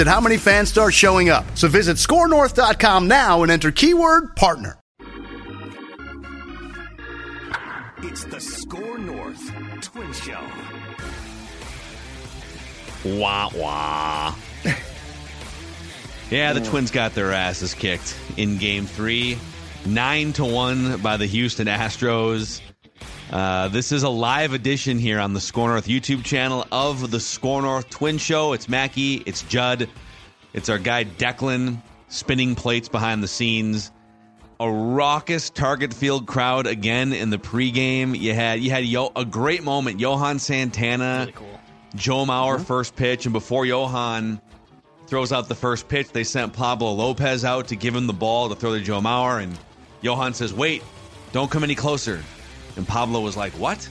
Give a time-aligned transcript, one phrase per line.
[0.00, 1.44] at how many fans start showing up.
[1.54, 4.78] So visit scorenorth.com now and enter keyword partner.
[7.98, 10.40] It's the Score North Twin Show.
[13.04, 14.34] Wah wah.
[16.30, 16.64] yeah, the oh.
[16.64, 19.38] Twins got their asses kicked in Game Three,
[19.84, 22.60] nine to one by the Houston Astros.
[23.30, 27.20] Uh, this is a live edition here on the Score North YouTube channel of the
[27.20, 28.52] Score North Twin Show.
[28.52, 29.88] It's Mackey, it's Judd,
[30.52, 33.90] it's our guy Declan spinning plates behind the scenes
[34.60, 38.18] a raucous Target Field crowd again in the pregame.
[38.18, 40.00] You had you had Yo, a great moment.
[40.00, 41.60] Johan Santana, Really cool.
[41.94, 44.40] Joe Mauer first pitch, and before Johan
[45.06, 48.48] throws out the first pitch, they sent Pablo Lopez out to give him the ball
[48.48, 49.58] to throw to Joe Mauer, and
[50.00, 50.82] Johan says, "Wait,
[51.32, 52.22] don't come any closer."
[52.76, 53.88] And Pablo was like, "What?"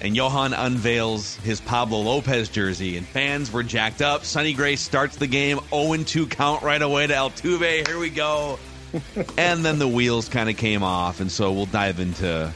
[0.00, 4.24] And Johan unveils his Pablo Lopez jersey, and fans were jacked up.
[4.24, 7.86] Sonny Gray starts the game, 0 2 count right away to Altuve.
[7.86, 8.58] Here we go
[9.38, 12.52] and then the wheels kind of came off, and so we'll dive into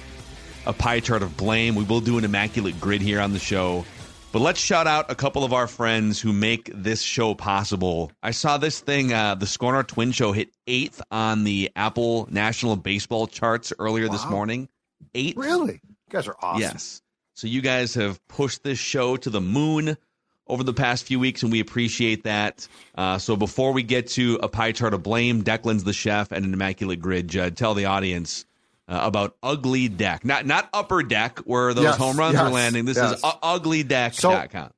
[0.67, 1.75] a pie chart of blame.
[1.75, 3.85] We will do an immaculate grid here on the show.
[4.33, 8.13] But let's shout out a couple of our friends who make this show possible.
[8.23, 12.29] I saw this thing, uh, the Score North Twin Show hit eighth on the Apple
[12.31, 14.69] National Baseball charts earlier this morning.
[15.15, 15.37] Eighth?
[15.37, 15.81] Really?
[15.83, 16.61] You guys are awesome.
[16.63, 17.03] Yes.
[17.35, 19.97] So you guys have pushed this show to the moon
[20.47, 22.67] over the past few weeks, and we appreciate that.
[22.95, 26.45] Uh, so before we get to a pie chart of blame, Declan's the chef and
[26.45, 27.29] an immaculate grid.
[27.29, 28.45] Judd, tell the audience
[28.89, 32.85] uh, about Ugly Deck, not not Upper Deck where those Yes, home runs are landing.
[32.85, 33.19] This yes.
[33.19, 34.13] is u- uglydeck.com.
[34.13, 34.73] So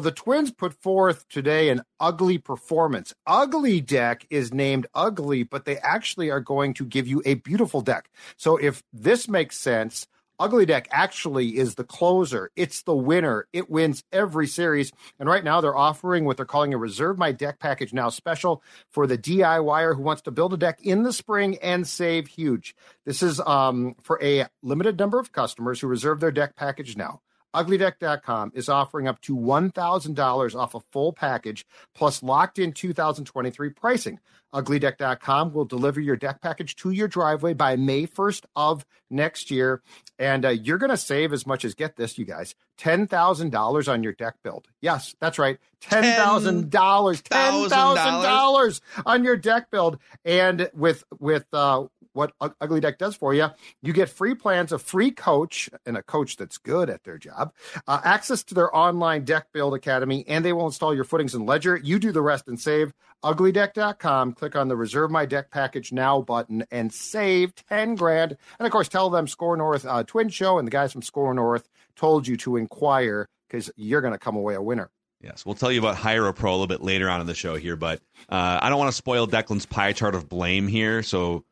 [0.00, 3.14] the Twins put forth today an ugly performance.
[3.26, 7.80] Ugly deck is named ugly, but they actually are going to give you a beautiful
[7.80, 8.10] deck.
[8.36, 10.06] So if this makes sense,
[10.40, 12.50] Ugly Deck actually is the closer.
[12.56, 13.46] It's the winner.
[13.52, 14.90] It wins every series.
[15.18, 18.62] And right now they're offering what they're calling a Reserve My Deck Package Now special
[18.88, 22.74] for the DIYer who wants to build a deck in the spring and save huge.
[23.04, 27.20] This is um, for a limited number of customers who reserve their deck package now.
[27.54, 34.20] UglyDeck.com is offering up to $1,000 off a full package plus locked in 2023 pricing.
[34.54, 39.82] UglyDeck.com will deliver your deck package to your driveway by May 1st of next year.
[40.18, 44.02] And uh, you're going to save as much as, get this, you guys, $10,000 on
[44.02, 44.66] your deck build.
[44.80, 45.58] Yes, that's right.
[45.82, 46.70] $10,000.
[46.70, 49.98] $10,000 on your deck build.
[50.24, 53.48] And with, with, uh, what Ugly Deck does for you,
[53.82, 57.52] you get free plans, a free coach, and a coach that's good at their job,
[57.86, 61.46] uh, access to their online deck build academy, and they will install your footings and
[61.46, 61.76] ledger.
[61.76, 62.92] You do the rest and save.
[63.24, 64.32] UglyDeck.com.
[64.32, 68.36] Click on the Reserve My Deck Package Now button and save 10 grand.
[68.58, 71.34] And of course, tell them Score North uh, Twin Show and the guys from Score
[71.34, 74.90] North told you to inquire because you're going to come away a winner.
[75.22, 77.34] Yes, we'll tell you about Hire a Pro a little bit later on in the
[77.34, 78.00] show here, but
[78.30, 81.44] uh, I don't want to spoil Declan's pie chart of blame here, so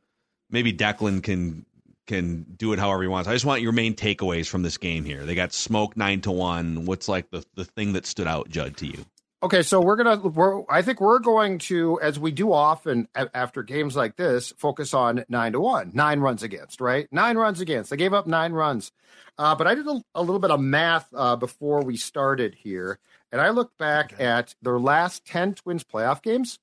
[0.51, 1.65] maybe Declan can
[2.07, 3.29] can do it however he wants.
[3.29, 5.25] I just want your main takeaways from this game here.
[5.27, 6.87] They got smoked nine to one.
[6.87, 9.05] What's like the the thing that stood out, Judd, to you?
[9.41, 10.17] Okay, so we're gonna.
[10.17, 14.53] We're, I think we're going to, as we do often a- after games like this,
[14.59, 17.07] focus on nine to one, nine runs against, right?
[17.13, 17.91] Nine runs against.
[17.91, 18.91] They gave up nine runs,
[19.39, 22.99] uh, but I did a, a little bit of math uh, before we started here,
[23.31, 26.59] and I looked back at their last ten Twins playoff games,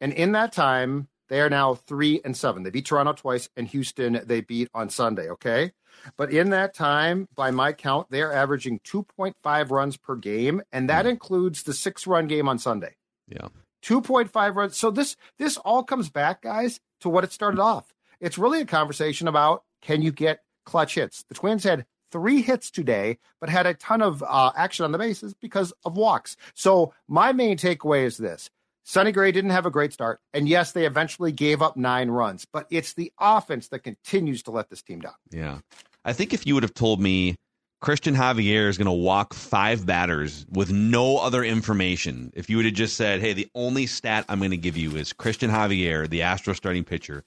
[0.00, 2.62] and in that time, they are now three and seven.
[2.62, 5.28] They beat Toronto twice, and Houston they beat on Sunday.
[5.30, 5.72] Okay,
[6.16, 10.88] but in that time, by my count, they are averaging 2.5 runs per game, and
[10.88, 12.94] that includes the six run game on Sunday.
[13.28, 13.48] Yeah.
[13.82, 14.76] 2.5 runs.
[14.76, 17.94] So this this all comes back, guys, to what it started off.
[18.20, 21.24] It's really a conversation about can you get clutch hits.
[21.28, 24.98] The Twins had three hits today, but had a ton of uh, action on the
[24.98, 26.36] bases because of walks.
[26.54, 28.50] So my main takeaway is this:
[28.88, 30.20] Sonny Gray didn't have a great start.
[30.32, 34.52] And yes, they eventually gave up nine runs, but it's the offense that continues to
[34.52, 35.14] let this team down.
[35.30, 35.58] Yeah.
[36.04, 37.34] I think if you would have told me
[37.82, 42.64] Cristian Javier is going to walk five batters with no other information, if you would
[42.64, 46.08] have just said, hey, the only stat I'm going to give you is Cristian Javier,
[46.08, 47.24] the Astro starting pitcher,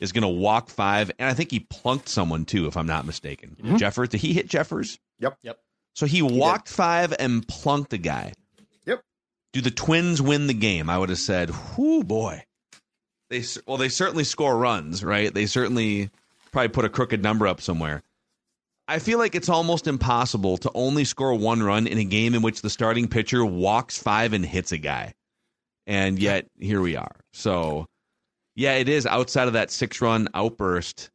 [0.00, 1.10] is going to walk five.
[1.18, 3.54] And I think he plunked someone too, if I'm not mistaken.
[3.62, 3.78] Mhm.
[3.78, 4.98] Jeffers, did he hit Jeffers?
[5.18, 5.36] Yep.
[5.42, 5.58] Yep.
[5.94, 8.32] So he, walked five and plunked a guy.
[9.52, 10.88] Do the Twins win the game?
[10.88, 12.44] I would have said, whoo, boy.
[13.30, 15.32] They well, they certainly score runs, right?
[15.32, 16.10] They certainly
[16.52, 18.02] probably put a crooked number up somewhere.
[18.88, 22.42] I feel like it's almost impossible to only score one run in a game in
[22.42, 25.14] which the starting pitcher walks five and hits a guy.
[25.86, 27.16] And yet here we are.
[27.32, 27.86] So,
[28.54, 31.10] yeah, it is outside of that six run outburst,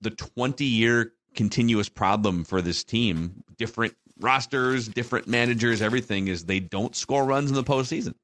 [0.00, 6.60] the 20 year continuous problem for this team, different rosters, different managers, everything is they
[6.60, 8.14] don't score runs in the postseason.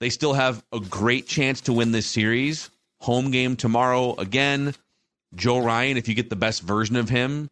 [0.00, 2.70] They still have a great chance to win this series.
[3.00, 4.74] Home game tomorrow again.
[5.34, 7.50] Joe Ryan, if you get the best version of him,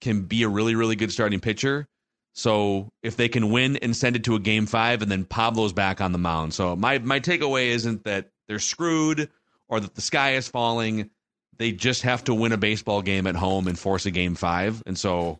[0.00, 1.86] can be a really, really good starting pitcher.
[2.34, 5.72] So if they can win and send it to a game five, and then Pablo's
[5.72, 6.54] back on the mound.
[6.54, 9.28] So my my takeaway isn't that they're screwed
[9.68, 11.10] or that the sky is falling.
[11.58, 14.82] They just have to win a baseball game at home and force a game five.
[14.86, 15.38] And so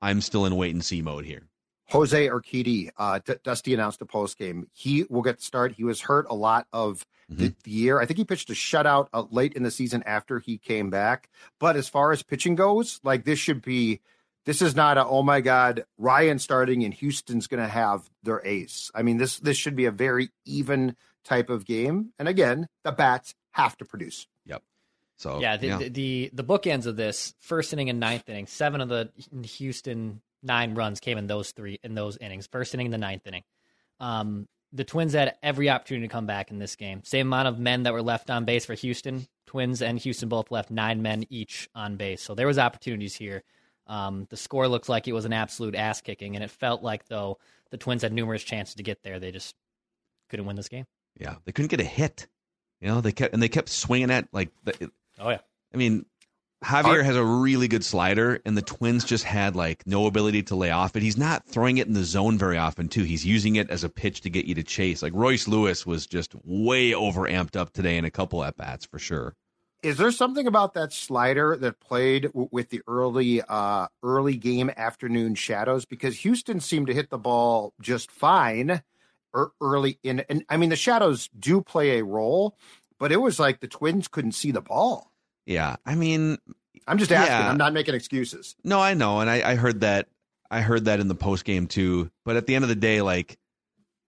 [0.00, 1.48] I'm still in wait and see mode here.
[1.90, 4.68] Jose Urquidy, uh, D- Dusty announced a post game.
[4.72, 5.72] He will get the start.
[5.72, 7.98] He was hurt a lot of the, the year.
[7.98, 11.28] I think he pitched a shutout uh, late in the season after he came back.
[11.58, 14.00] But as far as pitching goes, like this should be,
[14.44, 18.44] this is not a oh my god, Ryan starting and Houston's going to have their
[18.46, 18.90] ace.
[18.94, 22.12] I mean this this should be a very even type of game.
[22.18, 24.26] And again, the bats have to produce.
[25.18, 28.80] So yeah, the, the the the bookends of this first inning and ninth inning, seven
[28.80, 29.10] of the
[29.42, 32.46] Houston nine runs came in those three in those innings.
[32.46, 33.42] First inning, and the ninth inning.
[34.00, 37.02] Um, the Twins had every opportunity to come back in this game.
[37.02, 39.26] Same amount of men that were left on base for Houston.
[39.46, 43.42] Twins and Houston both left nine men each on base, so there was opportunities here.
[43.86, 47.06] Um, the score looks like it was an absolute ass kicking, and it felt like
[47.08, 47.38] though
[47.70, 49.56] the Twins had numerous chances to get there, they just
[50.28, 50.84] couldn't win this game.
[51.18, 52.28] yeah, they couldn't get a hit.
[52.80, 55.40] You know, they kept and they kept swinging at like the, Oh yeah,
[55.72, 56.06] I mean,
[56.64, 60.56] Javier has a really good slider, and the Twins just had like no ability to
[60.56, 61.02] lay off it.
[61.02, 63.04] He's not throwing it in the zone very often, too.
[63.04, 65.02] He's using it as a pitch to get you to chase.
[65.02, 68.86] Like Royce Lewis was just way over amped up today in a couple at bats
[68.86, 69.34] for sure.
[69.84, 74.70] Is there something about that slider that played w- with the early uh early game
[74.76, 78.82] afternoon shadows because Houston seemed to hit the ball just fine
[79.60, 82.56] early in and I mean the shadows do play a role
[82.98, 85.12] but it was like the Twins couldn't see the ball.
[85.46, 86.38] Yeah, I mean,
[86.86, 87.32] I'm just asking.
[87.36, 87.48] Yeah.
[87.50, 88.54] I'm not making excuses.
[88.64, 90.08] no, I know, and I, I heard that.
[90.50, 92.10] I heard that in the post game too.
[92.24, 93.38] But at the end of the day, like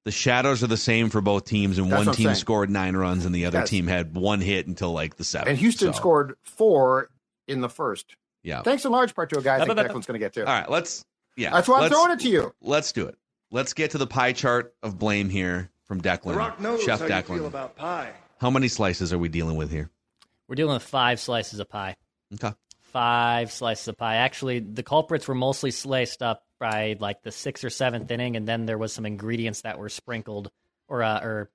[0.05, 2.37] the shadows are the same for both teams, and That's one team saying.
[2.37, 3.71] scored nine runs, and the other Yes.
[3.71, 5.51] team had one hit until like the seventh.
[5.51, 7.11] And Houston So, scored four
[7.47, 8.17] in the first.
[8.43, 8.63] Yeah.
[8.63, 9.79] Thanks in large part to a guy I think.
[9.79, 10.47] Declan's going to get to.
[10.47, 11.05] All right, let's.
[11.37, 12.55] Yeah, That's why I'm throwing it to you.
[12.63, 13.17] Let's do it.
[13.51, 16.25] Let's get to the pie chart of blame here from Declan.
[16.33, 17.71] The Rock knows Chef how Declan.
[18.41, 18.47] You feel about pie.
[18.47, 19.91] How many slices are we dealing with here?
[20.49, 21.95] we're dealing with five slices of pie.
[22.35, 22.53] Okay.
[22.81, 24.17] five slices of pie.
[24.17, 28.49] Actually, the culprits were mostly sliced up by like the sixth or seventh inning, and
[28.49, 30.51] then there was some ingredients that were sprinkled,
[30.89, 31.51] or uh, or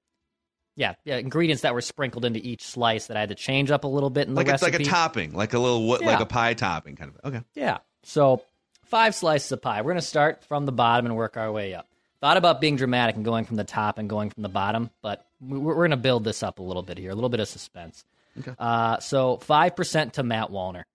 [0.78, 3.84] yeah, yeah, ingredients that were sprinkled into each slice that I had to change up
[3.84, 4.78] a little bit in the Like it's recipe.
[4.84, 7.34] like a topping, like a little what, like a pie topping kind of.
[7.34, 7.46] Okay.
[7.54, 7.78] Yeah.
[8.04, 8.42] So
[8.86, 9.82] five slices of pie.
[9.82, 11.88] We're gonna start from the bottom and work our way up.
[12.26, 15.28] Thought about being dramatic and going from the top and going from the bottom, but
[15.40, 17.48] we- we're, we're gonna build this up a little bit here, a little bit of
[17.48, 18.04] suspense.
[18.40, 18.52] Okay.
[18.58, 20.86] Uh, so five percent to Matt Wallner.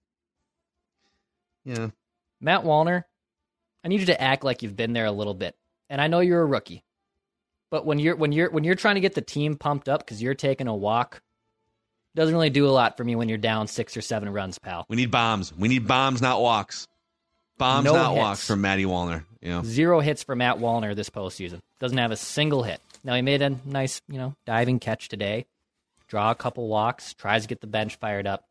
[1.65, 1.91] Yeah.
[2.41, 3.05] Matt Wallner,
[3.85, 5.55] I need you to act like you've been there a little bit.
[5.89, 6.83] And I know you're a rookie.
[7.71, 10.21] But when you're when you're when you're trying to get the team pumped up because
[10.21, 11.23] you're taking a walk,
[12.17, 14.85] doesn't really do a lot for me when you're down six or seven runs, pal.
[14.89, 15.55] We need bombs.
[15.57, 16.89] We need bombs, not walks.
[17.57, 18.19] Bombs, No not hits.
[18.21, 19.25] walks from Matty Wallner.
[19.41, 19.63] Yeah.
[19.65, 21.61] Zero hits for Matt Wallner this postseason.
[21.79, 22.81] Doesn't have a single hit.
[23.03, 25.47] Now he made a nice, you know, diving catch today.
[26.09, 28.45] Draw a couple walks, tries to get the bench fired up.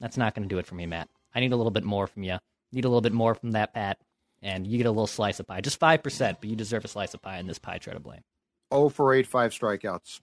[0.00, 1.08] That's not going to do it for me, Matt.
[1.34, 2.38] I need a little bit more from you.
[2.72, 3.98] Need a little bit more from that Pat,
[4.42, 5.60] and you get a little slice of pie.
[5.62, 8.00] Just five percent, but you deserve a slice of pie in this pie try to
[8.00, 8.20] blame.
[8.70, 10.20] Oh for 8, five strikeouts.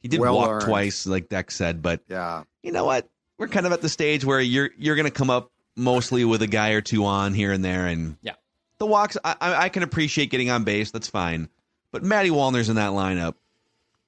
[0.00, 0.64] He did Well walk earned.
[0.64, 2.42] twice, like Deck said, but Yeah.
[2.62, 3.08] you know what?
[3.38, 6.42] We're kind of at the stage where you're you're going to come up mostly with
[6.42, 8.34] a guy or two on here and there, and Yeah.
[8.78, 9.16] The walks.
[9.24, 10.90] I, I I can appreciate getting on base.
[10.90, 11.48] That's fine,
[11.92, 13.34] but Matty Wallner's in that lineup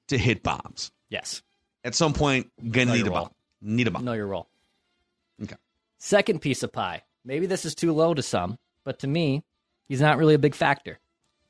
[0.08, 0.90] to hit bombs.
[1.08, 1.42] Yes,
[1.84, 3.30] At some point, gonna Know need a bomb.
[3.62, 4.04] Need a bomb.
[4.04, 4.48] know your role.
[5.42, 5.56] Okay.
[5.98, 7.02] Second piece of pie.
[7.24, 9.42] Maybe this is too low to some, but to me,
[9.88, 10.98] he's not really a big factor.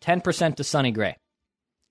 [0.01, 1.17] Ten percent to Sonny Gray.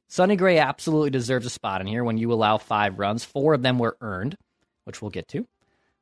[0.08, 3.24] Sonny Gray absolutely deserves a spot in here when you allow five runs.
[3.24, 4.38] Four of them were earned,
[4.84, 5.48] which we'll get to.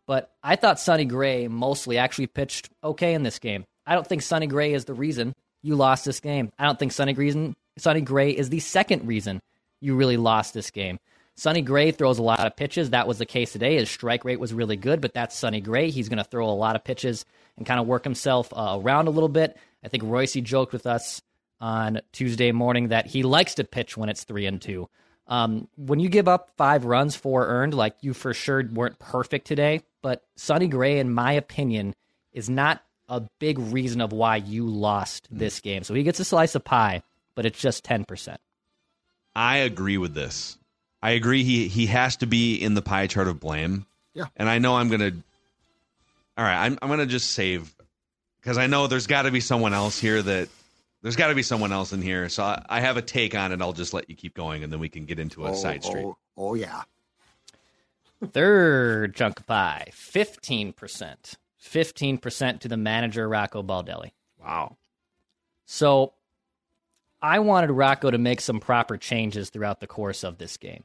[0.06, 3.66] But I thought Sonny Gray mostly actually pitched okay in this game.
[3.86, 6.52] I don't think Sonny Gray is the reason you lost this game.
[6.60, 9.42] I don't think Sonny, reason, Sonny Gray is the second reason
[9.82, 11.00] you really lost this game.
[11.36, 12.92] Sonny Gray throws a lot of pitches.
[12.92, 13.76] That was the case today.
[13.76, 15.90] His strike rate was really good, but that's Sonny Gray.
[15.90, 17.26] He's going to throw a lot of pitches
[17.58, 19.58] and kind of work himself uh, around a little bit.
[19.84, 21.22] I think Royce joked with us
[21.60, 24.90] on Tuesday morning that he likes to pitch when it's three and two.
[25.28, 29.48] Um, when you give up five runs, four earned, like you for sure weren't perfect
[29.48, 31.96] today, but Sonny Gray, in my opinion,
[32.34, 35.40] is not a big reason of why you lost mm.
[35.40, 35.84] this game.
[35.84, 37.04] So he gets a slice of pie,
[37.36, 38.38] but it's just 10%.
[39.36, 40.58] I agree with this.
[41.02, 43.86] I agree he he has to be in the pie chart of blame.
[44.14, 44.26] Yeah.
[44.38, 45.12] And I know I'm going to
[46.38, 47.76] All right, I'm I'm going to just save
[48.42, 50.48] cuz I know there's got to be someone else here that
[51.02, 52.30] there's got to be someone else in here.
[52.30, 53.62] So I, I, have a take on it.
[53.62, 55.84] I'll just let you keep going and then we can get into a oh, side
[55.84, 56.06] street.
[56.06, 56.84] Oh, oh yeah.
[58.32, 61.36] Third chunk of pie, 15%.
[61.64, 64.12] 15% to the manager, Rocco Baldelli.
[64.42, 64.78] Wow.
[65.66, 66.14] So
[67.22, 70.84] I wanted Rocco to make some proper changes throughout the course of this game.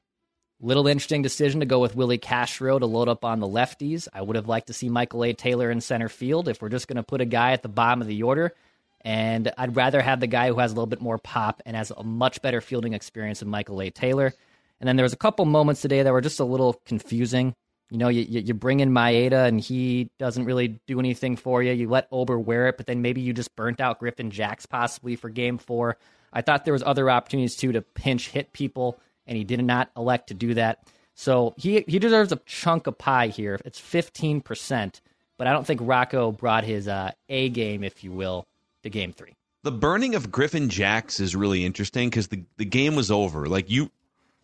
[0.60, 4.08] Little interesting decision to go with Willi Castro to load up on the lefties.
[4.12, 5.32] I would have liked to see Michael A.
[5.32, 8.00] Taylor in center field if we're just going to put a guy at the bottom
[8.00, 8.54] of the order.
[9.02, 11.92] And I'd rather have the guy who has a little bit more pop and has
[11.96, 13.90] a much better fielding experience than Michael A.
[13.90, 14.32] Taylor.
[14.80, 17.54] And then there was a couple moments today that were just a little confusing.
[17.90, 21.72] You know, you, you bring in Maeda and he doesn't really do anything for you.
[21.72, 25.16] You let Ober wear it, but then maybe you just burnt out Griffin Jax possibly
[25.16, 25.96] for game four.
[26.32, 29.90] I thought there was other opportunities too to pinch hit people, and he did not
[29.96, 30.86] elect to do that.
[31.14, 33.58] So he he deserves a chunk of pie here.
[33.64, 35.00] It's fifteen percent,
[35.38, 38.46] but I don't think Rocco brought his uh, A game, if you will,
[38.82, 39.34] to game three.
[39.64, 43.46] The burning of Griffin Jax is really interesting because the the game was over.
[43.46, 43.90] Like you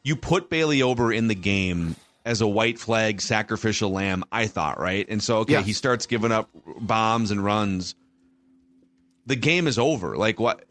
[0.03, 4.81] you put Bailey Ober in the game as a white flag sacrificial lamb, I thought,
[4.81, 5.07] right?
[5.09, 5.67] And so, okay, yes.
[5.67, 6.49] he starts giving up
[6.81, 7.95] bombs and runs.
[9.27, 10.17] The game is over.
[10.17, 10.65] Like, what?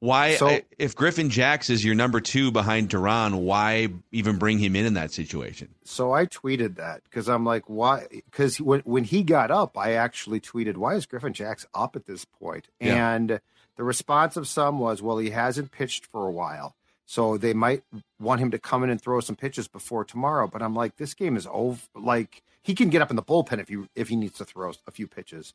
[0.00, 4.74] Why, so, if Griffin Jax is your number two behind Duran, why even bring him
[4.74, 5.68] in in that situation?
[5.84, 8.06] So I tweeted that because I'm like, why?
[8.10, 12.06] Because when when he got up, I actually tweeted, why is Griffin Jax up at
[12.06, 12.68] this point?
[12.80, 13.14] Yeah.
[13.14, 13.40] And
[13.76, 16.74] the response of some was, well, he hasn't pitched for a while.
[17.10, 17.82] So they might
[18.20, 20.46] want him to come in and throw some pitches before tomorrow.
[20.46, 21.80] But I'm like, this game is over.
[21.96, 24.72] Like he can get up in the bullpen if you if he needs to throw
[24.86, 25.52] a few pitches.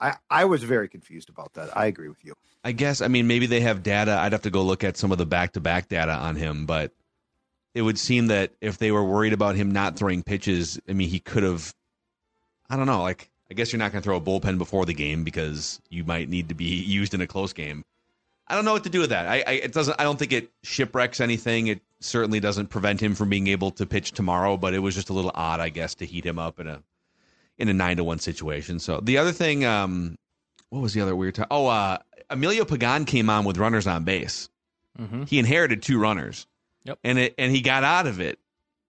[0.00, 1.76] I I was very confused about that.
[1.76, 2.32] I agree with you.
[2.64, 4.12] I guess I mean maybe they have data.
[4.12, 6.64] I'd have to go look at some of the back to back data on him,
[6.64, 6.90] but
[7.74, 11.10] it would seem that if they were worried about him not throwing pitches, I mean
[11.10, 11.74] he could have.
[12.70, 13.02] I don't know.
[13.02, 16.02] Like I guess you're not going to throw a bullpen before the game because you
[16.02, 17.84] might need to be used in a close game.
[18.46, 19.26] I don't know what to do with that.
[19.26, 19.98] I, I, it doesn't.
[19.98, 21.68] I don't think it shipwrecks anything.
[21.68, 24.56] It certainly doesn't prevent him from being able to pitch tomorrow.
[24.56, 26.82] But it was just a little odd, I guess, to heat him up in a
[27.56, 28.78] in a nine to one situation.
[28.78, 30.16] So the other thing, um,
[30.68, 31.46] what was the other weird time?
[31.50, 31.98] Oh, uh,
[32.28, 34.48] Emilio Pagan came on with runners on base.
[34.98, 35.24] Mm-hmm.
[35.24, 36.46] He inherited two runners.
[36.84, 36.98] Yep.
[37.02, 38.38] And it and he got out of it,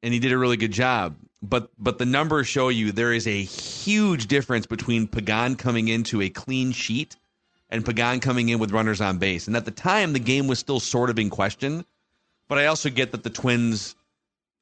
[0.04, 1.16] and he did a really good job.
[1.42, 6.22] But but the numbers show you there is a huge difference between Pagan coming into
[6.22, 7.16] a clean sheet
[7.70, 9.48] and Pagan coming in with runners on base.
[9.48, 11.86] And at the time, the game was still sort of in question.
[12.48, 13.96] But I also get that the Twins,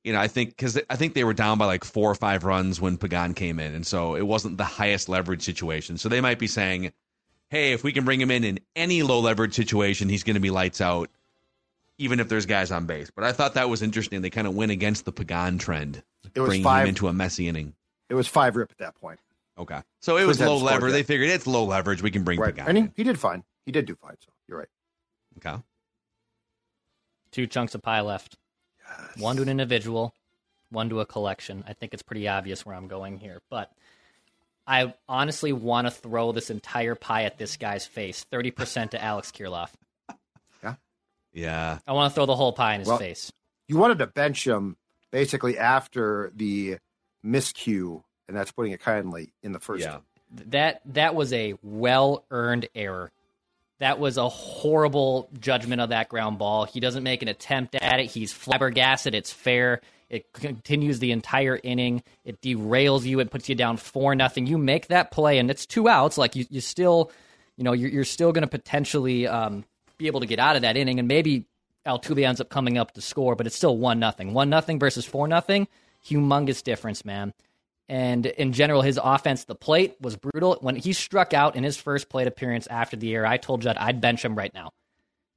[0.03, 2.43] you know, I think because I think they were down by like four or five
[2.45, 5.97] runs when Pagan came in, and so it wasn't the highest leverage situation.
[5.97, 6.93] So they might be saying,
[7.49, 10.39] "Hey, if we can bring him in in any low leverage situation, he's going to
[10.39, 11.09] be lights out."
[11.99, 14.21] Even if there's guys on base, but I thought that was interesting.
[14.21, 16.01] They kind of went against the Pagan trend,
[16.33, 17.73] it was bringing five, him into a messy inning.
[18.09, 19.19] It was five rip at that point.
[19.57, 19.81] Okay.
[19.99, 20.93] So it was low leverage.
[20.93, 22.01] They figured it's low leverage.
[22.01, 22.57] We can bring right.
[22.57, 23.43] And he, he, did fine.
[23.65, 24.15] He did do fine.
[24.19, 24.67] So you're right.
[25.37, 25.61] Okay.
[27.31, 28.37] Two chunks of pie left.
[28.79, 29.21] Yes.
[29.21, 30.13] One to an individual,
[30.69, 31.63] one to a collection.
[31.67, 33.41] I think it's pretty obvious where I'm going here.
[33.49, 33.71] But
[34.65, 39.31] I honestly want to throw this entire pie at this guy's face 30% to Alex
[39.31, 39.69] Kirilloff.
[40.63, 40.75] Yeah.
[41.33, 41.79] Yeah.
[41.85, 43.33] I want to throw the whole pie in his well, face.
[43.67, 44.77] You wanted to bench him
[45.11, 46.77] basically after the
[47.25, 48.01] miscue
[48.33, 49.83] and that's putting it kindly in the first.
[49.83, 49.99] Yeah.
[50.47, 53.11] That that was a well earned error.
[53.79, 56.65] That was a horrible judgment of that ground ball.
[56.65, 58.07] He doesn't make an attempt at it.
[58.07, 59.13] He's flabbergasted.
[59.13, 59.81] It's fair.
[60.09, 62.01] It continues the entire inning.
[62.25, 63.19] It derails you.
[63.19, 64.47] It puts you down four nothing.
[64.47, 66.17] You make that play, and it's two outs.
[66.17, 67.11] Like you, you still,
[67.57, 69.65] you know, you're, you're still going to potentially um,
[69.97, 71.45] be able to get out of that inning, and maybe
[71.85, 74.33] Altuve ends up coming up to score, but it's still one nothing.
[74.33, 75.67] One nothing versus four nothing.
[76.07, 77.33] Humongous difference, man.
[77.89, 80.57] And in general, his offense, the plate was brutal.
[80.61, 83.77] When he struck out in his first plate appearance after the year, I told Judd
[83.77, 84.71] I'd bench him right now.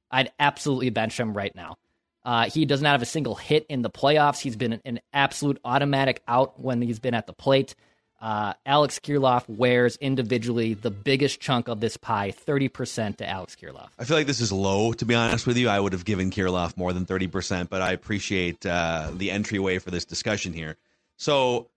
[0.09, 1.77] I'd absolutely bench him right now.
[2.23, 4.39] Uh, he does not have a single hit in the playoffs.
[4.39, 7.75] He's been an absolute automatic out when he's been at the plate.
[8.19, 13.89] Uh, Alex Kirilloff wears individually the biggest chunk of this pie, 30% to Alex Kirilloff.
[13.99, 15.69] I feel like this is low, to be honest with you.
[15.69, 19.91] I would have given Kirilloff more than 30%, but I appreciate uh, the entryway for
[19.91, 20.77] this discussion here.
[21.17, 21.69] So,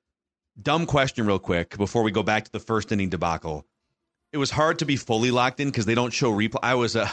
[0.61, 3.64] dumb question, real quick, before we go back to the first inning debacle.
[4.33, 6.61] It was hard to be fully locked in because they don't show replay.
[6.62, 7.11] I was a.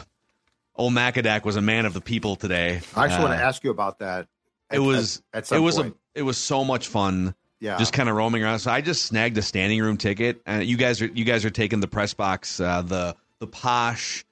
[0.75, 2.82] Old Macadac was a man of the people today.
[2.96, 4.27] I just Uh, want to ask you about that.
[4.72, 5.96] It was at, at some it was point.
[6.15, 7.34] a it was so much fun.
[7.60, 7.77] yeah.
[7.79, 8.60] just kind of roaming around.
[8.60, 11.50] So I just snagged a standing room ticket, and you guys are you guys are
[11.50, 14.24] taking the press box, uh, the the posh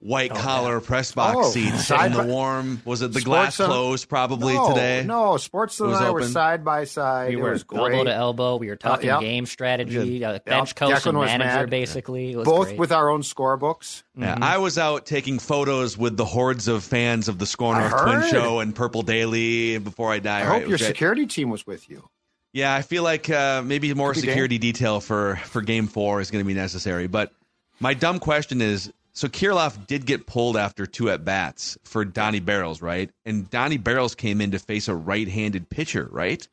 [0.00, 2.80] white collar press box Oh, seats side in the warm.
[2.84, 5.04] Was it the glass Sports, uh, closed probably no, today?
[5.06, 7.28] No, Sports and was I were side by side.
[7.28, 8.56] We it were was elbow to elbow.
[8.56, 9.20] We were talking yep.
[9.20, 10.44] game strategy, uh, Yep.
[10.46, 11.70] bench coach Declan and was manager, mad.
[11.70, 12.32] basically.
[12.32, 12.78] It was Both great.
[12.78, 14.02] with our own scorebooks.
[14.16, 18.02] Yeah, I was out taking photos with the hordes of fans of the Score North
[18.02, 18.22] Twin.
[18.30, 20.40] Show and Purple Daily before I die.
[20.40, 20.52] I right?
[20.52, 20.88] hope your was great.
[20.88, 22.08] security team was with you.
[22.52, 26.20] Yeah, I feel like uh, maybe more Could be security detail for for Game Four
[26.20, 27.06] is going to be necessary.
[27.06, 27.32] But
[27.78, 32.40] my dumb question is: so Kirilloff did get pulled after two at bats for Donnie
[32.40, 33.10] Barrels, right?
[33.24, 36.46] And Donnie Barrels came in to face a right-handed pitcher, right?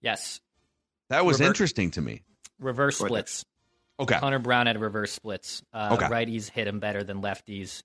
[0.00, 0.40] yes,
[1.08, 2.22] That was Revert- interesting to me.
[2.58, 3.44] reverse splits.
[4.00, 5.62] Okay, Hunter Brown had reverse splits.
[5.72, 6.06] Uh, Okay.
[6.06, 7.82] Righties hit him better than lefties.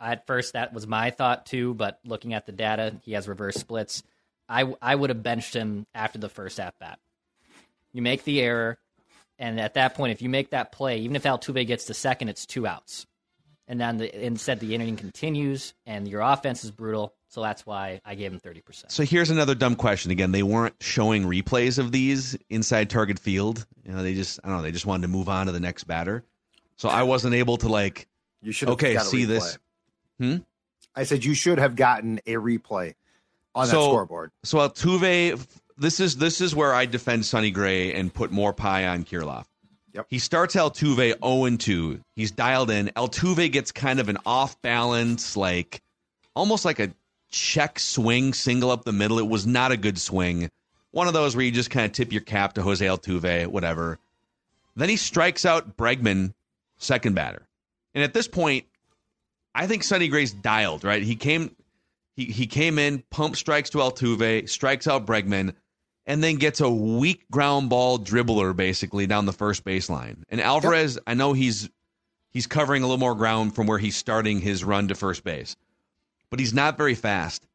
[0.00, 3.56] At first, that was my thought too, but looking at the data, he has reverse
[3.56, 4.02] splits.
[4.48, 6.98] I, I would have benched him after the first at bat.
[7.92, 8.78] You make the error,
[9.38, 12.28] and at that point, if you make that play, even if Altuve gets to second,
[12.28, 13.06] it's two outs.
[13.70, 17.14] And then the, instead, the inning continues, and your offense is brutal.
[17.28, 18.90] So that's why I gave him 30%.
[18.90, 20.10] so here's another dumb question.
[20.10, 23.66] Again, they weren't showing replays of these inside target field.
[23.84, 24.62] You know, they just I don't know.
[24.62, 26.24] They just wanted to move on to the next batter.
[26.76, 28.08] So I wasn't able to like
[28.40, 29.26] You should Okay, got a see replay.
[29.26, 29.58] this.
[30.18, 30.36] Hmm?
[30.96, 32.94] I said you should have gotten a replay
[33.54, 34.30] on that scoreboard.
[34.44, 35.46] So Altuve,
[35.76, 39.44] this is this is where I defend Sonny Gray and put more pie on Kirilloff.
[39.94, 40.06] Yep.
[40.10, 42.00] He starts Altuve 0 2.
[42.14, 42.88] He's dialed in.
[42.96, 45.82] Altuve gets kind of an off balance, like
[46.34, 46.92] almost like a
[47.30, 49.18] check swing single up the middle.
[49.18, 50.50] It was not a good swing.
[50.90, 53.98] One of those where you just kind of tip your cap to Jose Altuve, whatever.
[54.76, 56.32] Then he strikes out Bregman,
[56.78, 57.46] second batter.
[57.94, 58.64] And at this point,
[59.54, 61.02] I think Sonny Gray's dialed, right?
[61.02, 61.54] He came
[62.14, 65.54] he he came in, pump strikes to Altuve, strikes out Bregman,
[66.08, 70.22] and then gets a weak ground ball dribbler basically down the first baseline.
[70.30, 71.68] And Alvarez, I know he's
[72.30, 75.54] he's covering a little more ground from where he's starting his run to first base,
[76.30, 77.46] but he's not very fast.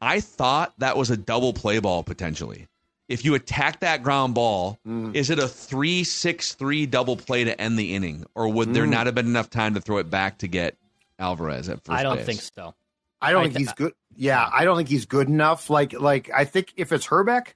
[0.00, 2.68] I thought that was a double play ball potentially.
[3.08, 5.14] If you attack that ground ball, mm.
[5.14, 8.84] is it a three six three double play to end the inning, or would there
[8.84, 8.90] mm.
[8.90, 10.76] not have been enough time to throw it back to get
[11.18, 12.26] Alvarez at first I don't base?
[12.26, 12.74] think so.
[13.22, 13.92] I don't I think th- he's good.
[14.14, 15.70] Yeah, I don't think he's good enough.
[15.70, 17.54] Like, like I think if it's Hrbek,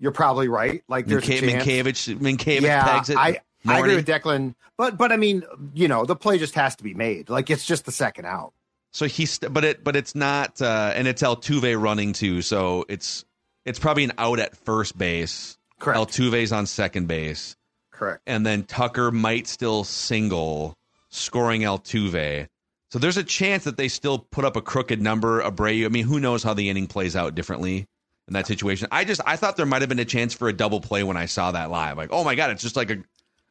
[0.00, 0.82] you're probably right.
[0.88, 1.64] Like, there's Minka- a chance.
[2.08, 3.16] Mientkiewicz, Mientkiewicz yeah, pegs it.
[3.16, 6.74] I, I agree with Declan, but but I mean, you know, the play just has
[6.76, 7.28] to be made.
[7.30, 8.52] Like, it's just the second out.
[8.92, 12.42] So he's, but it, but it's not, uh, and it's Altuve running too.
[12.42, 13.24] So it's,
[13.64, 15.56] it's probably an out at first base.
[15.78, 15.98] Correct.
[15.98, 17.56] Altuve's on second base,
[17.92, 18.22] Correct.
[18.26, 20.76] and then Tucker might still single,
[21.10, 22.48] scoring Altuve.
[22.90, 25.40] So there's a chance that they still put up a crooked number.
[25.42, 25.84] Abreu.
[25.86, 27.86] I mean, who knows how the inning plays out differently
[28.30, 28.88] in that situation?
[28.90, 31.16] I just, I thought there might have been a chance for a double play when
[31.18, 31.96] I saw that live.
[31.98, 32.98] Like, oh my god, it's just like a,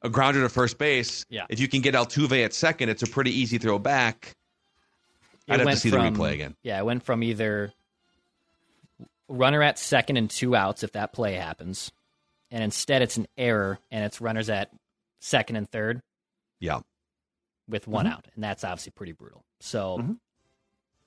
[0.01, 1.25] a grounder to first base.
[1.29, 1.45] Yeah.
[1.49, 4.33] If you can get Altuve at second, it's a pretty easy throw back.
[5.47, 6.55] It I'd have to see from- the replay again.
[6.63, 7.73] Yeah, it went from either
[9.27, 11.91] runner at second and two outs if that play happens,
[12.51, 14.71] and instead it's an error and it's runners at
[15.19, 16.01] second and third
[16.59, 16.79] Yeah.
[17.67, 18.13] with one Mm-hmm.
[18.13, 19.43] out, and that's obviously pretty brutal.
[19.59, 20.17] So Mhm.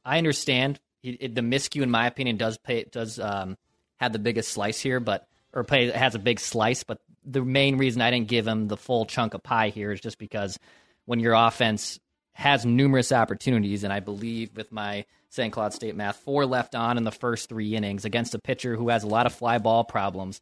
[0.05, 3.57] I understand it- the miscue, in my opinion, does pay does um,
[4.01, 6.83] have the biggest slice here, but or pay has a big slice.
[6.85, 10.01] But the main reason I didn't give him the full chunk of pie here is
[10.01, 10.59] just because
[11.05, 11.99] when your offense
[12.35, 15.53] has numerous opportunities, and I believe with my St.
[15.53, 18.89] Cloud State math, four left on in the first three innings against a pitcher who
[18.89, 20.41] has a lot of fly ball problems.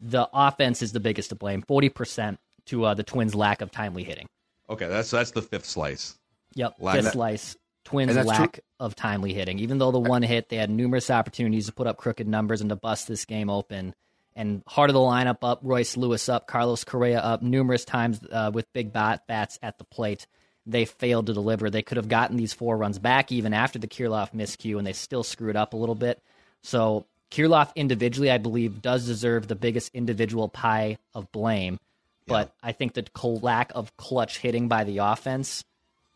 [0.00, 3.70] The offense is the biggest to blame, forty percent to uh, the Twins' lack of
[3.70, 4.26] timely hitting.
[4.68, 6.16] Okay, that's that's the fifth slice.
[6.54, 7.56] Yep, fifth slice.
[7.84, 9.58] Twins lack of timely hitting.
[9.58, 12.70] Even though the one hit, they had numerous opportunities to put up crooked numbers and
[12.70, 13.94] to bust this game open.
[14.34, 18.50] And heart of the lineup up, Royce Lewis up, Carlos Correa up, numerous times uh,
[18.52, 20.26] with big bat bats at the plate.
[20.66, 21.70] They failed to deliver.
[21.70, 24.94] They could have gotten these four runs back even after the Kirilloff miscue, and they
[24.94, 26.22] still screwed up a little bit.
[26.62, 31.78] So Kirilloff individually, I believe, does deserve the biggest individual pie of blame.
[32.26, 35.62] But I think the lack of clutch hitting by the offense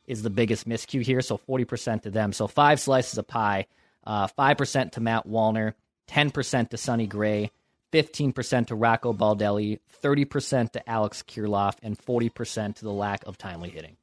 [0.08, 1.20] is the biggest miscue here.
[1.20, 2.32] So 40% to them.
[2.32, 3.66] So five slices of pie.
[4.04, 5.74] Uh, 5% to Matt Wallner,
[6.08, 7.50] 10% to Sonny Gray,
[7.92, 13.68] 15% to Rocco Baldelli, 30% to Alex Kirilloff, and 40% to the lack of timely
[13.68, 13.98] hitting.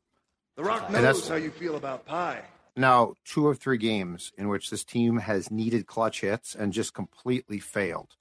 [0.57, 2.43] The Rock And that's- knows how you feel about pie.
[2.75, 6.93] Now, two of three games in which this team has needed clutch hits and just
[6.93, 8.15] completely failed.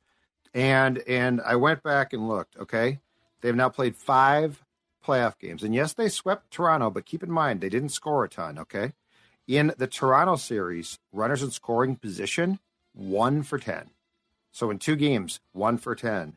[0.55, 3.01] And and I went back and looked, okay?
[3.43, 4.63] They've now played five
[5.05, 5.63] playoff games.
[5.63, 8.93] And yes, they swept Toronto, but keep in mind they didn't score a ton, okay?
[9.47, 12.59] In the Toronto series, runners in scoring position,
[12.93, 13.91] one for 10.
[14.53, 16.37] So in two games, one for 10.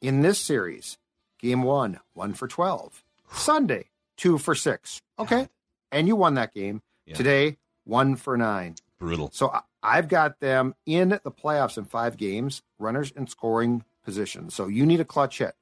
[0.00, 0.98] In this series,
[1.38, 3.02] game one, one for 12.
[3.32, 5.00] Sunday, two for six.
[5.18, 5.48] Okay.
[5.90, 6.82] And you won that game.
[7.06, 7.14] Yeah.
[7.14, 8.76] Today, one for nine.
[8.98, 9.30] Brutal.
[9.32, 14.50] So I've got them in the playoffs in five games, runners in scoring position.
[14.50, 15.54] So you need a clutch hit,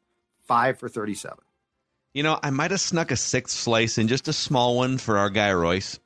[0.47, 1.38] five for 37.
[2.14, 5.18] You know, I might have snuck a sixth slice in, just a small one for
[5.18, 5.98] our guy Royce.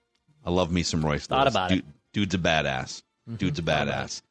[0.45, 1.27] I love me some Royce.
[1.27, 1.53] Thought Lewis.
[1.55, 1.85] about Dude, it.
[2.13, 3.03] Dude's a badass.
[3.37, 4.23] Dude's a badass.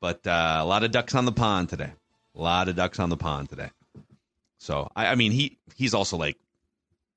[0.00, 1.92] But uh, a lot of ducks on the pond today.
[2.34, 3.68] A lot of ducks on the pond today.
[4.58, 6.38] So I, I mean, he he's also like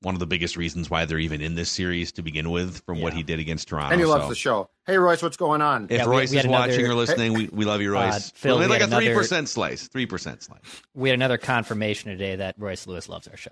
[0.01, 2.99] one of the biggest reasons why they're even in this series to begin with, from
[2.99, 3.91] what he did against Toronto.
[3.93, 4.69] And he loves So the show.
[4.85, 5.85] Hey, Royce, what's going on?
[5.85, 8.31] If Yeah, Royce we had is watching or listening, we, we love you, Uh, Royce.
[8.31, 9.87] Phil, we we like a three percent slice.
[9.87, 10.59] Three percent slice.
[10.93, 13.51] We had another confirmation today that Royce Lewis loves our show.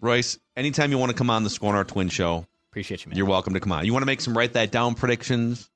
[0.00, 3.16] Royce, anytime you want to come on the Score North Twin Show, Appreciate you, man.
[3.16, 3.84] you're welcome to come on.
[3.84, 5.68] You want to make some write that down predictions?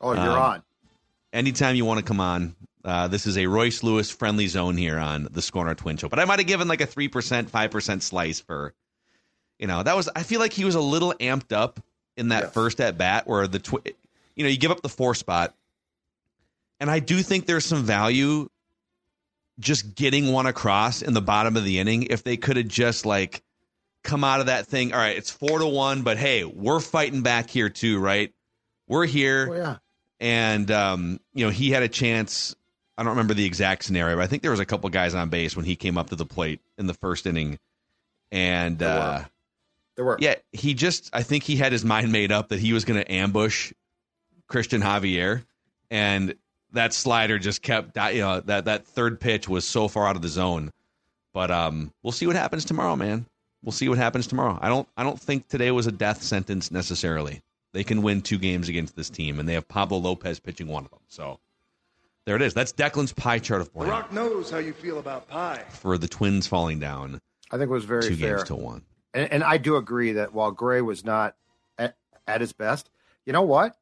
[0.00, 0.62] Oh, you're Um, on.
[1.32, 4.98] anytime you want to come on, uh, this is a Royce Lewis friendly zone here
[4.98, 6.08] on the Score North Twin Show.
[6.08, 8.74] But I might have given like a three percent, five percent slice for,
[9.58, 10.08] you know, that was.
[10.14, 11.80] I feel like he was a little amped up
[12.16, 12.52] in that Yes.
[12.54, 13.80] first at bat where the, twi-
[14.36, 15.54] you know, you give up the four spot,
[16.78, 18.50] and I do think there's some value
[19.60, 23.06] just getting one across in the bottom of the inning if they could have just
[23.06, 23.42] like
[24.04, 24.92] come out of that thing.
[24.92, 28.32] All right, it's four to one, but hey, we're fighting back here too, right?
[28.86, 29.76] We're here Oh, yeah.
[30.20, 32.54] and um, you know he had a chance.
[32.96, 35.28] I don't remember the exact scenario, but I think there was a couple guys on
[35.30, 37.58] base when he came up to the plate in the first inning,
[38.30, 39.00] and There were.
[39.00, 39.24] uh,
[39.96, 40.16] There were.
[40.20, 43.00] yeah, he just I think he had his mind made up that he was going
[43.02, 43.72] to ambush
[44.50, 45.44] Cristian Javier,
[45.90, 46.34] and
[46.72, 50.22] that slider just kept you know that that third pitch was so far out of
[50.22, 50.70] the zone.
[51.32, 53.26] But um, we'll see what happens tomorrow, man.
[53.64, 54.58] We'll see what happens tomorrow.
[54.60, 57.42] I don't I don't think today was a death sentence necessarily.
[57.72, 60.84] They can win two games against this team, and they have Pablo Lopez pitching one
[60.84, 61.00] of them.
[61.08, 61.40] So
[62.26, 62.54] there it is.
[62.54, 65.64] That's Declan's pie chart of The blame Rock knows how you feel about pie.
[65.70, 68.36] for the Twins falling down I think it was very two fair.
[68.36, 68.82] games to one.
[69.12, 71.36] And, and I do agree that while Gray was not
[71.78, 71.96] at,
[72.26, 72.90] at his best,
[73.24, 73.76] you know what?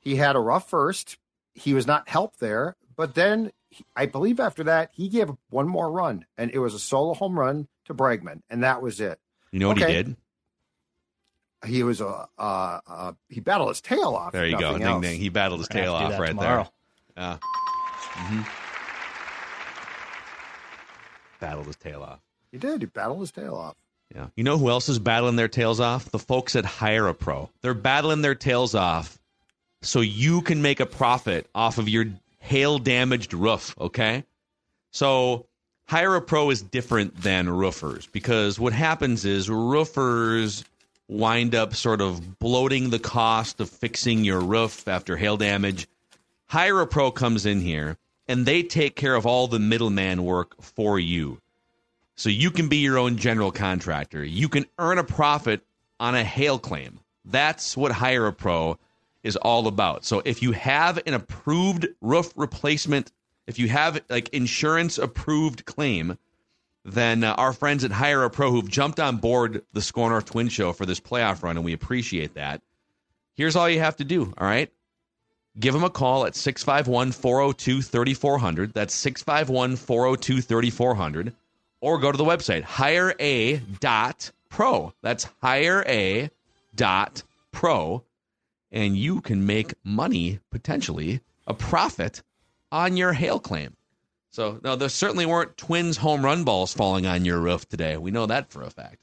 [0.00, 1.18] He had a rough first.
[1.54, 3.52] He was not helped there, but then
[3.96, 7.14] I believe after that he gave up one more run, and it was a solo
[7.14, 9.18] home run to Bregman, and that was it.
[9.52, 9.88] You know what Okay.
[9.96, 10.16] he did?
[11.66, 14.32] He was a uh, uh, he battled his tail off.
[14.32, 14.70] There you go.
[14.76, 15.02] nothing Ding else.
[15.02, 15.18] ding.
[15.20, 16.72] He battled his We're tail have to do off right tomorrow.
[17.16, 17.24] there.
[17.24, 17.38] Yeah.
[18.14, 18.42] Mm-hmm.
[21.40, 22.20] Battled his tail off.
[22.52, 22.80] He did.
[22.82, 23.76] He battled his tail off.
[24.14, 24.28] Yeah.
[24.36, 26.10] You know who else is battling their tails off?
[26.10, 27.50] The folks at Hire a Pro.
[27.60, 29.18] They're battling their tails off
[29.82, 32.06] so you can make a profit off of your
[32.38, 34.24] hail damaged roof, okay?
[34.92, 35.46] So
[35.88, 40.62] Hire a Pro is different than roofers because what happens is roofers
[41.08, 45.88] wind up sort of bloating the cost of fixing your roof after hail damage.
[46.44, 47.96] Hire a Pro comes in here
[48.28, 51.40] and they take care of all the middleman work for you.
[52.16, 54.22] So you can be your own general contractor.
[54.22, 55.62] You can earn a profit
[55.98, 57.00] on a hail claim.
[57.24, 58.78] That's what Hire a Pro
[59.22, 60.04] is all about.
[60.04, 63.10] So if you have an approved roof replacement,
[63.48, 66.18] if you have like insurance approved claim,
[66.84, 70.26] then uh, our friends at Hire a Pro who've jumped on board the Score North
[70.26, 72.60] Twin Show for this playoff run, and we appreciate that.
[73.36, 74.70] Here's all you have to do, all right?
[75.58, 78.74] Give them a call at 651 402 3400.
[78.74, 81.32] That's 651 402 3400
[81.80, 83.62] or go to the website hirea.pro.
[85.02, 86.30] That's hirea.pro
[88.70, 92.22] and you can make money potentially a profit
[92.72, 93.76] on your hail claim.
[94.30, 97.96] So, no, there certainly weren't twins home run balls falling on your roof today.
[97.96, 98.98] We know that for a fact.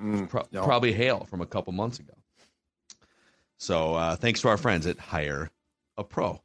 [0.00, 0.64] Mm, Pro- no.
[0.64, 2.14] Probably hail from a couple months ago.
[3.56, 5.50] So, uh, thanks to our friends at Hire
[5.96, 6.26] a Pro.
[6.26, 6.42] All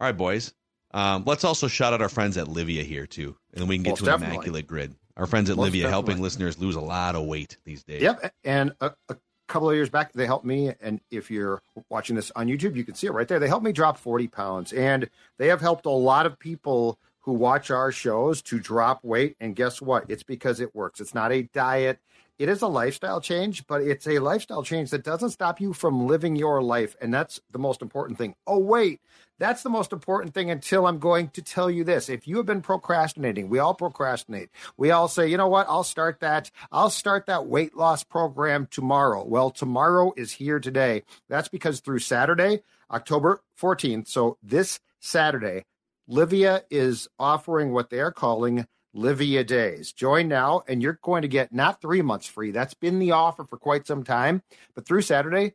[0.00, 0.54] right, boys.
[0.92, 3.82] Um, let's also shout out our friends at Livea here too, and then we can
[3.82, 4.36] get Most to an definitely.
[4.36, 4.94] immaculate grid.
[5.18, 8.00] Our friends at Most Livea helping listeners lose a lot of weight these days.
[8.00, 8.32] Yep.
[8.42, 9.16] And a, a
[9.48, 10.72] couple of years back, they helped me.
[10.80, 13.38] And if you're watching this on YouTube, you can see it right there.
[13.38, 14.72] They helped me drop 40 pounds.
[14.72, 15.08] And
[15.38, 19.36] they have helped a lot of people who watch our shows to drop weight.
[19.40, 20.04] And guess what?
[20.08, 21.00] It's because it works.
[21.00, 21.98] It's not a diet,
[22.38, 26.06] it is a lifestyle change, but it's a lifestyle change that doesn't stop you from
[26.06, 26.96] living your life.
[27.00, 28.36] And that's the most important thing.
[28.46, 29.00] Oh, wait,
[29.38, 32.08] that's the most important thing until I'm going to tell you this.
[32.08, 34.50] If you have been procrastinating, we all procrastinate.
[34.76, 35.66] We all say, you know what?
[35.68, 36.50] I'll start that.
[36.70, 39.24] I'll start that weight loss program tomorrow.
[39.24, 41.02] Well, tomorrow is here today.
[41.28, 45.64] That's because through Saturday, October 14th, so this Saturday,
[46.08, 49.92] Livea is offering what they are calling Livea Days.
[49.92, 52.50] Join now, and you're going to get not three months free.
[52.50, 54.42] That's been the offer for quite some time,
[54.74, 55.54] but through Saturday,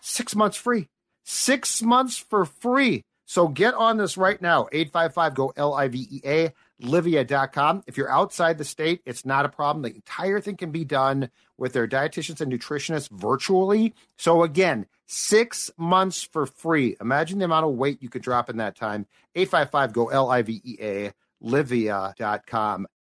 [0.00, 0.88] six months free.
[1.24, 3.02] Six months for free.
[3.26, 4.68] So get on this right now.
[4.72, 7.82] 855 go L I V E A, livea.com.
[7.86, 9.82] If you're outside the state, it's not a problem.
[9.82, 13.94] The entire thing can be done with their dietitians and nutritionists virtually.
[14.18, 16.96] So again, six months for free.
[17.00, 19.06] Imagine the amount of weight you could drop in that time.
[19.34, 22.86] 855 go L I V E A, livea.com.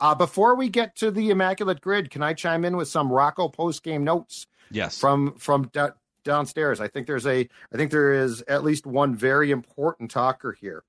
[0.00, 3.48] Uh, before we get to the immaculate grid, can I chime in with some Rocco
[3.48, 4.46] post game notes?
[4.70, 4.98] Yes.
[4.98, 5.90] From from da-
[6.24, 6.80] downstairs.
[6.80, 10.84] I think there's a I think there is at least one very important talker here.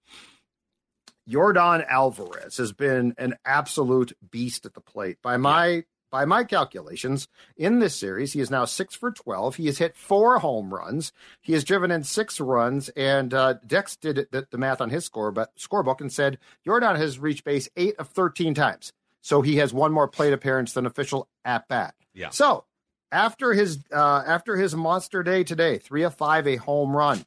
[1.27, 5.17] Jordan Alvarez has been an absolute beast at the plate.
[5.21, 9.55] By my by my calculations, in this series, he is now six for 12.
[9.55, 11.13] He has hit four home runs.
[11.41, 12.89] He has driven in six runs.
[12.89, 16.97] And uh, Dex did the, the math on his score, but scorebook and said Jordan
[16.97, 18.91] has reached base eight of 13 times.
[19.21, 21.93] So he has one more plate appearance than official at bat.
[22.13, 22.29] Yeah.
[22.29, 22.65] So
[23.11, 27.25] after his uh, after his monster day today, three of five, a home run.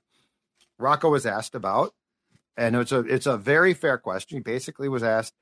[0.79, 1.95] Rocco was asked about,
[2.57, 4.39] and it's a it's a very fair question.
[4.39, 5.35] He basically was asked,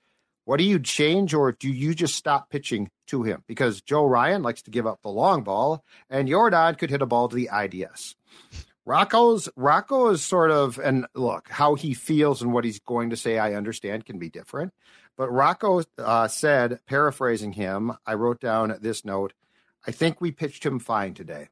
[0.44, 4.42] "What do you change, or do you just stop pitching to him?" Because Joe Ryan
[4.42, 7.48] likes to give up the long ball, and Jordan could hit a ball to the
[7.52, 8.14] IDS.
[8.84, 13.16] Rocco's Rocco is sort of and look how he feels and what he's going to
[13.16, 13.38] say.
[13.38, 14.72] I understand can be different,
[15.16, 19.34] but Rocco uh, said, paraphrasing him, I wrote down this note.
[19.86, 21.48] I think we pitched him fine today.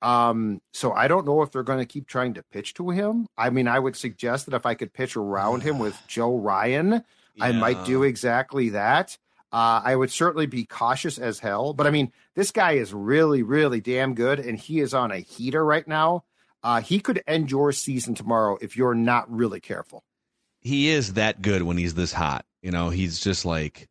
[0.00, 3.28] Um, so I don't know if they're going to keep trying to pitch to him.
[3.38, 7.04] I mean, I would suggest that if I could pitch around him with Joe Ryan,
[7.40, 9.16] I might do exactly that.
[9.52, 11.72] Uh, I would certainly be cautious as hell.
[11.72, 15.18] But I mean, this guy is really, really damn good, and he is on a
[15.18, 16.24] heater right now.
[16.62, 20.04] Uh, he could end your season tomorrow if you're not really careful.
[20.62, 22.46] He is that good when he's this hot.
[22.62, 23.88] You know, he's just like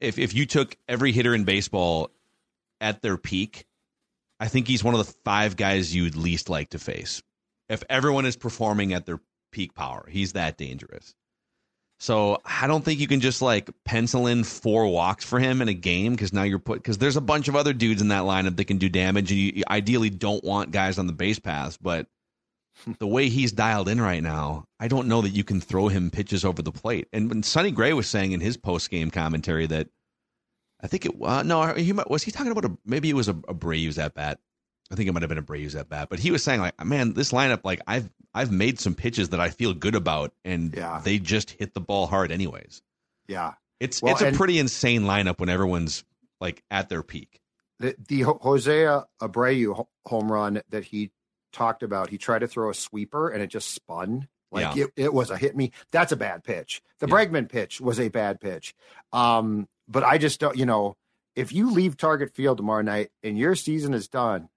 [0.00, 2.10] if if you took every hitter in baseball
[2.80, 3.66] at their peak,
[4.40, 7.22] I think he's one of the five guys you'd least like to face.
[7.68, 9.20] If everyone is performing at their
[9.52, 11.14] peak power, he's that dangerous.
[12.00, 15.68] So I don't think you can just like pencil in four walks for him in
[15.68, 18.22] a game because now you're put because there's a bunch of other dudes in that
[18.22, 21.40] lineup that can do damage, and you, you ideally don't want guys on the base
[21.40, 21.76] paths.
[21.76, 22.06] But
[22.98, 26.10] the way he's dialed in right now, I don't know that you can throw him
[26.10, 27.08] pitches over the plate.
[27.12, 29.88] And when Sonny Gray was saying in his post game commentary that
[30.82, 33.36] I think it uh, no he was he talking about a, maybe it was a,
[33.48, 34.38] a Braves at bat.
[34.90, 36.82] I think it might have been a Braves at bat, but he was saying like,
[36.84, 40.74] man, this lineup like I've I've made some pitches that I feel good about, and
[40.74, 41.00] Yeah.
[41.02, 42.80] they just hit the ball hard anyways.
[43.26, 43.54] Yeah.
[43.80, 46.04] It's Well, it's a pretty insane lineup when everyone's
[46.40, 47.40] like at their peak.
[47.80, 51.10] the, the Hosea Abreu home run that he
[51.52, 54.28] talked about, he tried to throw a sweeper and it just spun.
[54.50, 54.84] Like Yeah.
[54.84, 55.72] it, it was a hit me.
[55.90, 56.82] That's a bad pitch.
[57.00, 57.14] The Yeah.
[57.14, 58.74] Bregman pitch was a bad pitch.
[59.12, 60.96] Um, but I just don't, you know,
[61.36, 64.48] if you leave Target Field tomorrow night and your season is done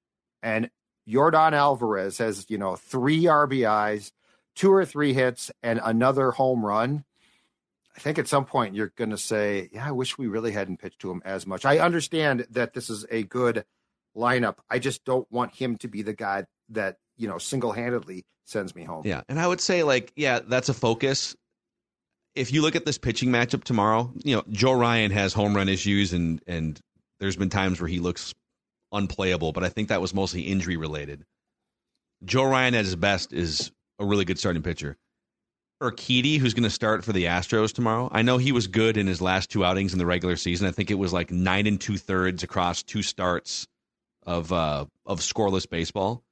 [0.42, 0.70] and
[1.08, 4.12] Jordan Alvarez has, you know, three RBIs,
[4.56, 7.04] two or three hits, and another home run,
[7.96, 10.78] I think at some point you're going to say, "Yeah, I wish we really hadn't
[10.80, 13.66] pitched to him as much." I understand that this is a good
[14.16, 14.56] lineup.
[14.70, 18.84] I just don't want him to be the guy that you know single-handedly sends me
[18.84, 19.04] home.
[19.06, 21.36] Yeah, and I would say like yeah, that's a focus.
[22.34, 25.70] If you look at this pitching matchup tomorrow, you know Joe Ryan has home run
[25.70, 26.80] issues, and and
[27.20, 28.34] there's been times where he looks
[28.92, 31.24] unplayable, but I think that was mostly injury related.
[32.24, 34.98] Joe Ryan at his best is a really good starting pitcher.
[35.82, 38.08] Urquidy, who's going to start for the Astros tomorrow.
[38.12, 40.68] I know he was good in his last two outings in the regular season.
[40.68, 43.68] I think it was like nine and two thirds across two starts
[44.24, 46.24] of uh, of scoreless baseball.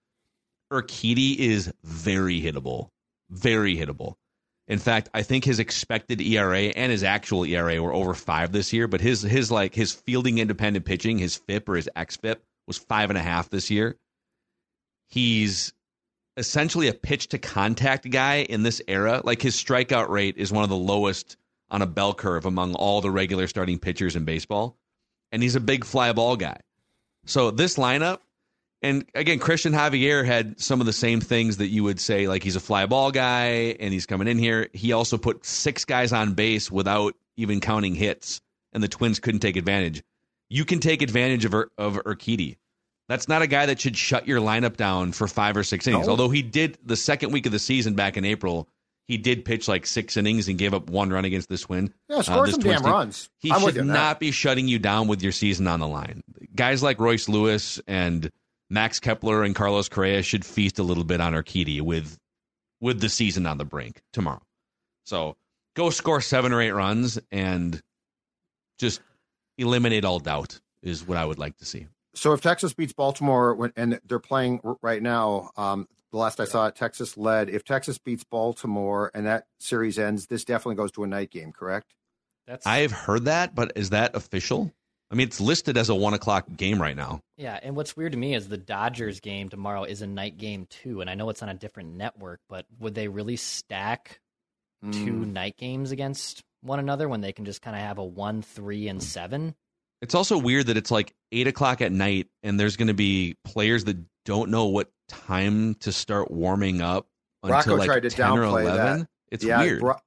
[0.71, 2.89] Urquidy is very hittable,
[3.29, 4.15] very hittable.
[4.67, 8.71] In fact, I think his expected ERA and his actual ERA were over five this
[8.71, 8.87] year.
[8.87, 13.09] But his his like his fielding independent pitching, his FIP or his xFIP was five
[13.09, 13.97] and a half this year.
[15.07, 15.73] He's
[16.37, 19.21] essentially a pitch to contact guy in this era.
[19.23, 21.35] Like his strikeout rate is one of the lowest
[21.71, 24.77] on a bell curve among all the regular starting pitchers in baseball.
[25.31, 26.59] And he's a big fly ball guy.
[27.29, 28.19] So this lineup,
[28.81, 32.43] and again, Cristian Javier had some of the same things that you would say, like
[32.43, 34.67] he's a fly ball guy and he's coming in here.
[34.73, 38.41] He also put six guys on base without even counting hits,
[38.73, 40.01] and the Twins couldn't take advantage.
[40.49, 42.57] You can take advantage of Ur- of Urquidy.
[43.07, 46.05] That's not a guy that should shut your lineup down for five or six innings.
[46.07, 46.11] No.
[46.11, 48.67] Although he did the second week of the season back in April,
[49.07, 51.91] he did pitch like six innings and gave up one run against this win.
[52.07, 52.91] Yeah, uh, score this some Twins damn team.
[52.91, 53.29] runs.
[53.39, 53.93] He I'm should you on that.
[53.93, 56.21] not be shutting you down with your season on the line.
[56.59, 58.29] Guys like Royce Lewis and
[58.69, 62.17] Max Kepler and Carlos Correa should feast a little bit on Urquidy with
[62.81, 64.41] with the season on the brink tomorrow.
[65.05, 65.37] So
[65.77, 67.81] go score seven or eight runs and
[68.77, 68.99] just
[69.57, 71.87] eliminate all doubt is what I would like to see.
[72.13, 76.43] So if Texas beats Baltimore when, and they're playing right now, um, the last I
[76.43, 77.49] saw it, Texas led.
[77.49, 81.53] If Texas beats Baltimore and that series ends, this definitely goes to a night game,
[81.53, 81.95] correct?
[82.47, 84.73] That's I've heard that, but is that official?
[85.11, 87.21] I mean, it's listed as a one o'clock game right now.
[87.37, 90.67] Yeah, and what's weird to me is the Dodgers game tomorrow is a night game
[90.69, 94.19] too, and I know it's on a different network, but would they really stack
[94.91, 95.33] two Mm.
[95.33, 98.87] night games against one another when they can just kind of have a one, three,
[98.87, 99.55] and seven?
[100.01, 103.35] It's also weird that it's like eight o'clock at night, and there's going to be
[103.43, 107.07] players that don't know what time to start warming up
[107.43, 108.99] until Rocco like tried to 10 or 11.
[108.99, 109.07] that.
[109.31, 109.81] It's yeah, weird.
[109.81, 109.99] Ro-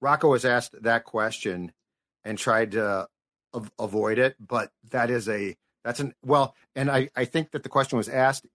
[0.00, 1.72] Rocco was asked that question
[2.24, 3.08] and tried to av-
[3.78, 7.68] avoid it, but that is a that's an well, and I I think that the
[7.68, 8.46] question was asked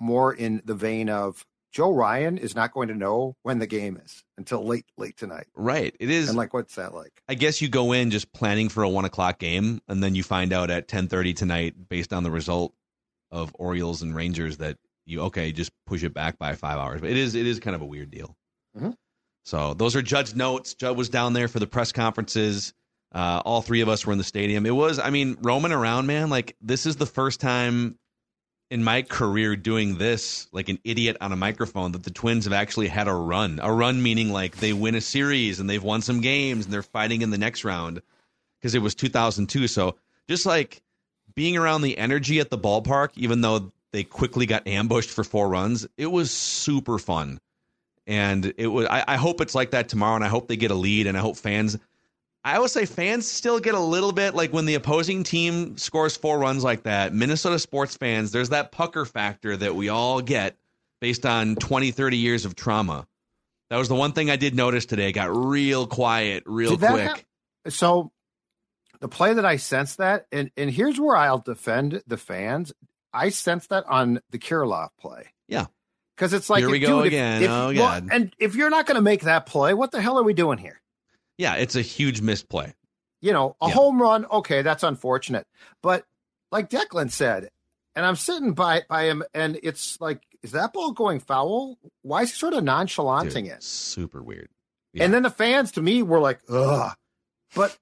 [0.00, 4.00] more in the vein of Joe Ryan is not going to know when the game
[4.02, 5.94] is until late late tonight, right.
[6.00, 6.28] It is.
[6.28, 7.22] and like what's that like?
[7.28, 10.22] I guess you go in just planning for a one o'clock game, and then you
[10.22, 12.72] find out at ten thirty tonight, based on the result
[13.30, 17.00] of Orioles and Rangers, that you okay, just push it back by five hours.
[17.02, 18.34] But it is it is kind of a weird deal.
[18.76, 18.94] Mhm.
[19.44, 20.74] So those are Judd's notes.
[20.74, 22.72] Judd was down there for the press conferences.
[23.12, 24.66] Uh, all three of us were in the stadium.
[24.66, 26.28] It was, I mean, roaming around, man.
[26.28, 27.98] Like this is the first time
[28.70, 32.52] in my career doing this, like an idiot on a microphone, that the Twins have
[32.52, 33.60] actually had a run.
[33.62, 36.82] A run meaning like they win a series and they've won some games and they're
[36.82, 38.02] fighting in the next round
[38.60, 39.68] because it was 2002.
[39.68, 39.96] So
[40.28, 40.82] just like
[41.34, 45.48] being around the energy at the ballpark, even though they quickly got ambushed for four
[45.48, 47.40] runs, it was super fun.
[48.06, 48.86] And it was.
[48.86, 51.16] I, I hope it's like that tomorrow, and I hope they get a lead, and
[51.16, 51.76] I hope fans.
[52.54, 56.16] I would say fans still get a little bit like when the opposing team scores
[56.16, 57.12] four runs like that.
[57.12, 60.56] Minnesota sports fans, there's that pucker factor that we all get
[61.00, 63.06] based on 20, 30 years of trauma.
[63.68, 65.10] That was the one thing I did notice today.
[65.10, 67.26] It got real quiet, real Did quick.
[67.68, 68.12] So
[69.00, 72.72] the play that I sensed that, and and here's where I'll defend the fans.
[73.12, 75.26] I sensed that on the Kirilloff play.
[75.48, 75.66] Yeah.
[76.16, 77.42] Because it's like Here we dude, go if- again.
[77.42, 78.08] if- Oh, well, God.
[78.10, 80.56] and if you're not going to make that play, what the hell are we doing
[80.58, 80.80] here?
[81.38, 82.74] Yeah, it's a huge misplay.
[83.20, 83.74] You know, a Yeah.
[83.74, 85.46] home run, okay, that's unfortunate.
[85.82, 86.04] But
[86.52, 87.48] like Declan said,
[87.96, 91.78] and I'm sitting by by him, and it's like, is that ball going foul?
[92.02, 93.62] Why is he sort of nonchalanting Dude, it?
[93.62, 94.50] Super weird.
[94.92, 95.04] Yeah.
[95.04, 96.94] And then the fans, to me, were like, ugh.
[97.54, 97.76] But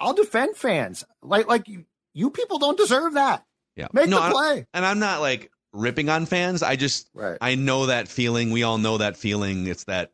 [0.00, 1.04] I'll defend fans.
[1.22, 3.44] Like, like you, you people don't deserve that.
[3.76, 3.86] Yeah.
[3.92, 4.66] Make No, the play.
[4.74, 6.62] and I'm not like ripping on fans.
[6.64, 7.38] I just Right.
[7.40, 8.50] I know that feeling.
[8.50, 9.66] We all know that feeling.
[9.68, 10.10] It's that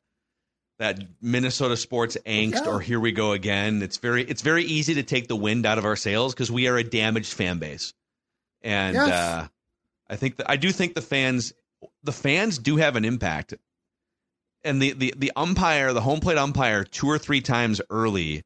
[0.79, 2.71] that Minnesota sports angst Yeah.
[2.71, 3.83] or here we go again.
[3.83, 6.69] It's very it's very easy to take the wind out of our sails because we
[6.69, 7.95] are a damaged fan base.
[8.63, 9.09] And Yes.
[9.11, 9.49] uh
[10.09, 11.53] I think that I do think the fans
[12.03, 13.55] the fans do have an impact.
[14.65, 18.43] And the, the the umpire, the home plate umpire, two or three times early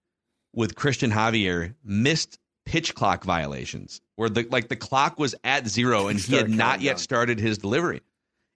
[0.55, 6.09] with Cristian Javier missed pitch clock violations where the like the clock was at zero
[6.09, 8.03] and he had not yet started his delivery.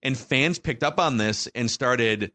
[0.02, 2.30] And fans picked up on this and started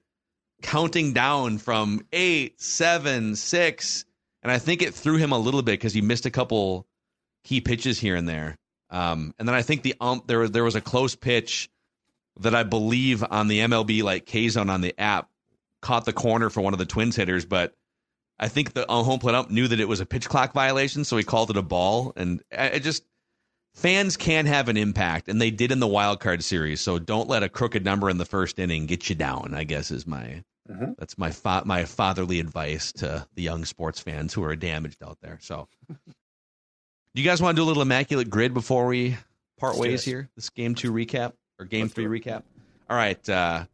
[0.62, 4.06] counting down from eight, seven, six.
[4.44, 6.88] And I think it threw him a little bit because he missed a couple
[7.44, 8.58] key pitches here and there.
[8.90, 11.70] Um, and then I think the ump there there was a close pitch
[12.40, 15.30] that I believe on the MLB like K zone on the app
[15.82, 17.74] caught the corner for one of the Twins hitters, but
[18.40, 21.04] I think the uh, home plate ump knew that it was a pitch clock violation,
[21.04, 22.14] so he called it a ball.
[22.16, 23.04] And I, I just
[23.74, 26.82] fans can have an impact, and they did in the wild card series.
[26.82, 29.54] So don't let a crooked number in the first inning get you down.
[29.54, 30.96] I guess is my Mhm.
[30.98, 35.18] that's my fa- my fatherly advice to the young sports fans who are damaged out
[35.22, 35.40] there.
[35.42, 35.96] So, do
[37.16, 39.18] you guys want to do a little immaculate grid before we
[39.58, 40.30] part Let's ways here?
[40.36, 42.44] This game two recap or game Let's three recap.
[42.90, 43.66] All right, uh,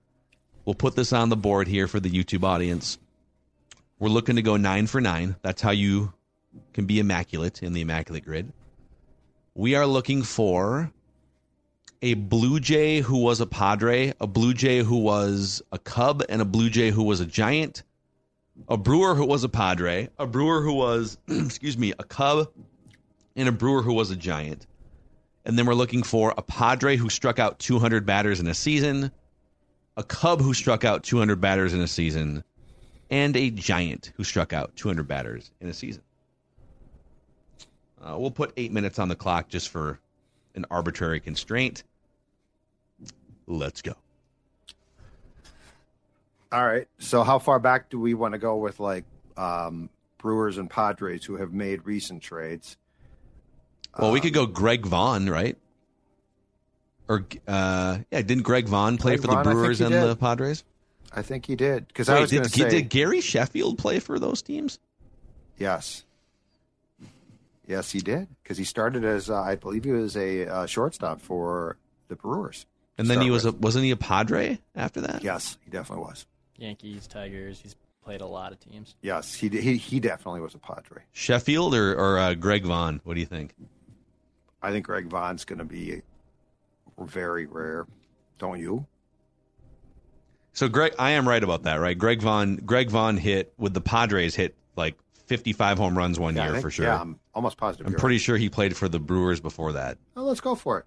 [0.63, 2.97] we'll put this on the board here for the YouTube audience.
[3.99, 5.35] We're looking to go nine for nine.
[5.41, 6.13] That's how you
[6.73, 8.51] can be immaculate in the immaculate grid.
[9.57, 10.91] We are looking for
[12.01, 16.41] a Blue Jay who was a Padre, a Blue Jay who was a Cub, and
[16.41, 17.83] a Blue Jay who was a Giant,
[18.67, 22.49] a Brewer who was a Padre, a Brewer who was, excuse me, a Cub,
[23.37, 24.67] and a Brewer who was a Giant.
[25.45, 29.09] And then we're looking for a Padre who struck out 200 batters in a season,
[29.95, 32.43] a Cub who struck out 200 batters in a season,
[33.09, 36.03] and a Giant who struck out 200 batters in a season.
[38.05, 39.99] Uh, we'll put eight minutes on the clock just for
[40.53, 41.83] an arbitrary constraint.
[43.47, 43.95] Let's go.
[46.51, 46.87] All right.
[46.99, 49.89] So how far back do we want to go with like um,
[50.19, 52.77] Brewers and Padres who have made recent trades?
[53.97, 55.57] Well, we could go Greg Vaughn, right?
[57.07, 60.07] Or uh, yeah, didn't Greg Vaughn play Greg for the Brewers and did.
[60.07, 60.63] the Padres?
[61.13, 64.41] I think he did because I was did, say did Gary Sheffield play for those
[64.41, 64.79] teams?
[65.57, 66.03] yes.
[67.67, 71.21] Yes, he did because he started as uh, I believe he was a uh, shortstop
[71.21, 72.65] for the Brewers.
[72.97, 75.23] And then he Start was a, wasn't he a Padre after that?
[75.23, 76.25] Yes, he definitely was.
[76.57, 77.59] Yankees, Tigers.
[77.61, 78.95] He's played a lot of teams.
[79.01, 81.01] Yes, he he he definitely was a Padre.
[81.11, 83.01] Sheffield or or uh, Greg Vaughn?
[83.03, 83.53] What do you think?
[84.61, 86.01] I think Greg Vaughn's going to be
[86.99, 87.85] very rare.
[88.39, 88.85] Don't you?
[90.53, 91.97] So Greg, I am right about that, right?
[91.97, 94.95] Greg Vaughn, Greg Vaughn hit with the Padres hit like
[95.27, 96.85] 55 home runs one Yeah, year think- for sure.
[96.85, 97.85] Yeah, I'm almost positive.
[97.87, 98.21] I'm you're pretty right.
[98.21, 99.97] sure he played for the Brewers before that.
[100.15, 100.85] Oh, let's go for it.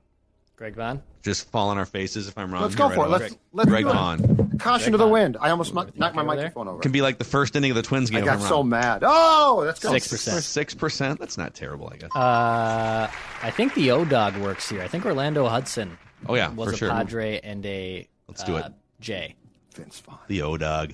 [0.56, 1.00] Greg Vaughn.
[1.22, 2.62] Just fall on our faces if I'm wrong.
[2.62, 3.10] Let's here, go for it.
[3.10, 3.92] Let's about let's Greg do it.
[3.92, 4.18] Vaughn.
[4.58, 5.10] Caution Greg to the Vaughn.
[5.12, 5.36] wind.
[5.40, 6.44] I almost knocked my okay over there?
[6.46, 6.80] microphone over.
[6.80, 8.18] Can be like the first inning of the Twins game.
[8.18, 8.68] I if got I'm so wrong.
[8.70, 9.02] mad.
[9.06, 9.92] Oh, let's go.
[9.92, 10.42] Six percent.
[10.42, 11.20] Six percent.
[11.20, 12.10] That's not terrible, I guess.
[12.12, 13.08] Uh,
[13.42, 14.82] I think the O Dog works here.
[14.82, 15.96] I think Orlando Hudson.
[16.26, 16.90] Oh, yeah, was for a sure.
[16.90, 18.08] Padre and a.
[18.26, 18.72] Let's do uh, it.
[18.98, 19.36] J.
[19.76, 20.18] Vince Vaughn.
[20.26, 20.92] the O Dog.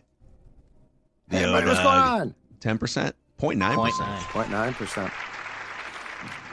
[1.29, 2.35] The Hey, O buddy, what's going on?
[2.61, 3.17] Ten percent.
[3.39, 4.51] Point nine Point percent.
[4.51, 5.13] nine percent.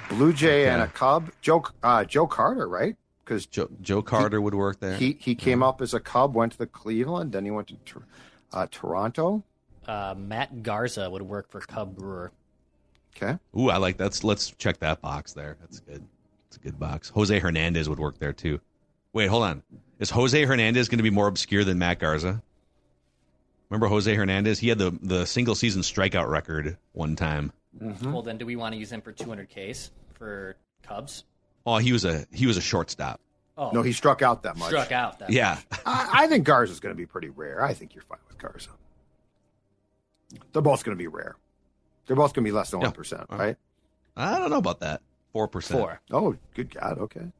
[0.10, 1.32] Blue Jay and a Cub.
[1.42, 2.96] Joe uh, Joe Carter, right?
[3.24, 4.96] Because Joe, Joe Carter would work there.
[4.98, 8.04] he he came up as a Cub, went to the Cleveland, then he went to
[8.52, 9.44] uh, Toronto.
[9.88, 12.32] Uh, Matt Garza would work for Cub Brewer.
[13.16, 14.24] Okay, Ooh, I like that's.
[14.24, 15.58] Let's check that box there.
[15.62, 16.04] That's good.
[16.48, 17.10] It's a good box.
[17.10, 18.60] Jose Hernandez would work there too.
[19.14, 19.64] Wait, hold on.
[20.00, 22.42] Is Jose Hernandez going to be more obscure than Matt Garza?
[23.72, 24.60] Remember Jose Hernandez?
[24.60, 27.54] He had the the single season strikeout record one time.
[28.04, 31.24] Well, then, do we want to use him for 200 Ks for Cubs?
[31.66, 33.22] Oh, he was a he was a shortstop.
[33.58, 34.68] Oh, no, he struck out that much.
[34.70, 35.20] struck out.
[35.20, 37.64] That Yeah, I, I think Garza's going to be pretty rare.
[37.64, 38.72] I think you're fine with Garza.
[40.52, 41.38] They're both going to be rare.
[42.08, 42.88] They're both going to be less than Yeah.
[42.88, 43.58] one percent, Uh, right?
[44.18, 45.02] I don't know about that.
[45.32, 45.80] Four percent.
[45.80, 46.02] four.
[46.12, 46.98] Oh, good God.
[47.00, 47.32] Okay.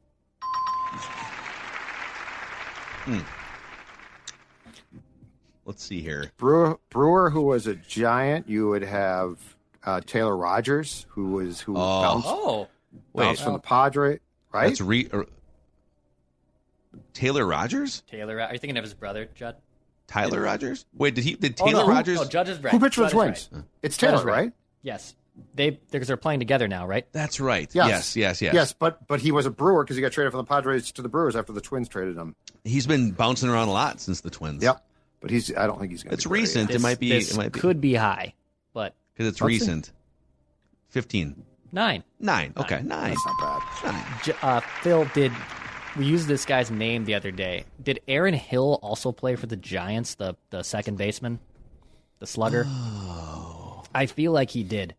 [5.72, 6.30] Let's see here.
[6.36, 9.38] Brewer, Brewer, who was a giant, you would have
[9.84, 12.02] uh, Taylor Rogers, who was who Oh.
[12.02, 12.68] bounced, Oh,
[13.14, 14.20] Wait, bounced from the Padre,
[14.52, 14.68] right?
[14.68, 15.08] that's re.
[15.10, 15.24] Or,
[17.14, 18.38] Taylor Rogers, Taylor.
[18.40, 19.56] Are you thinking of his brother, Judd?
[20.08, 20.84] Tyler Rogers.
[20.94, 21.36] Wait, did he?
[21.36, 22.16] Did Oh, Taylor no, Rogers?
[22.18, 22.70] No, Judge is right.
[22.70, 23.48] who pitched for the Twins?
[23.50, 23.62] right.
[23.82, 24.36] It's Judd Taylor, right.
[24.44, 24.52] right?
[24.82, 25.14] Yes,
[25.54, 27.06] they because they're playing together now, right?
[27.12, 27.70] That's right.
[27.72, 27.88] Yes.
[27.88, 28.54] Yes, yes, yes.
[28.54, 31.00] Yes, but but he was a Brewer because he got traded from the Padres to
[31.02, 32.34] the Brewers after the Twins traded him.
[32.64, 34.62] He's been bouncing around a lot since the Twins.
[34.62, 34.84] Yep.
[35.22, 36.14] But he's I don't think he's going to.
[36.14, 36.70] It's recent.
[36.70, 37.08] It might be.
[37.08, 38.34] This It might be could be high,
[38.74, 39.92] but because it's Let's recent.
[40.88, 41.44] Fifteen.
[41.72, 42.04] nine.
[42.20, 42.52] Nine.
[42.56, 43.10] Okay, nine.
[43.10, 43.92] That's not bad.
[43.92, 44.04] Nine.
[44.24, 45.32] J- Uh, Phil, did
[45.96, 47.64] we used this guy's name the other day?
[47.82, 51.38] Did Aaron Hill also play for the Giants, the the second baseman,
[52.18, 52.64] the slugger?
[52.66, 53.84] Oh.
[53.94, 54.94] I feel like he did.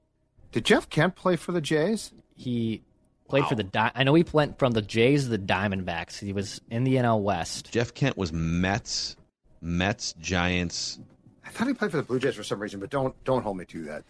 [0.51, 2.13] Did Jeff Kent play for the Jays?
[2.35, 2.81] He
[3.27, 3.63] played for the.
[3.63, 6.19] Di- I know he went from the Jays to the Diamondbacks.
[6.19, 7.71] He was in the NL West.
[7.71, 9.15] Jeff Kent was Mets,
[9.63, 10.99] Mets, Giants.
[11.45, 13.57] I thought he played for the Blue Jays for some reason, but don't don't hold
[13.57, 14.03] me to that.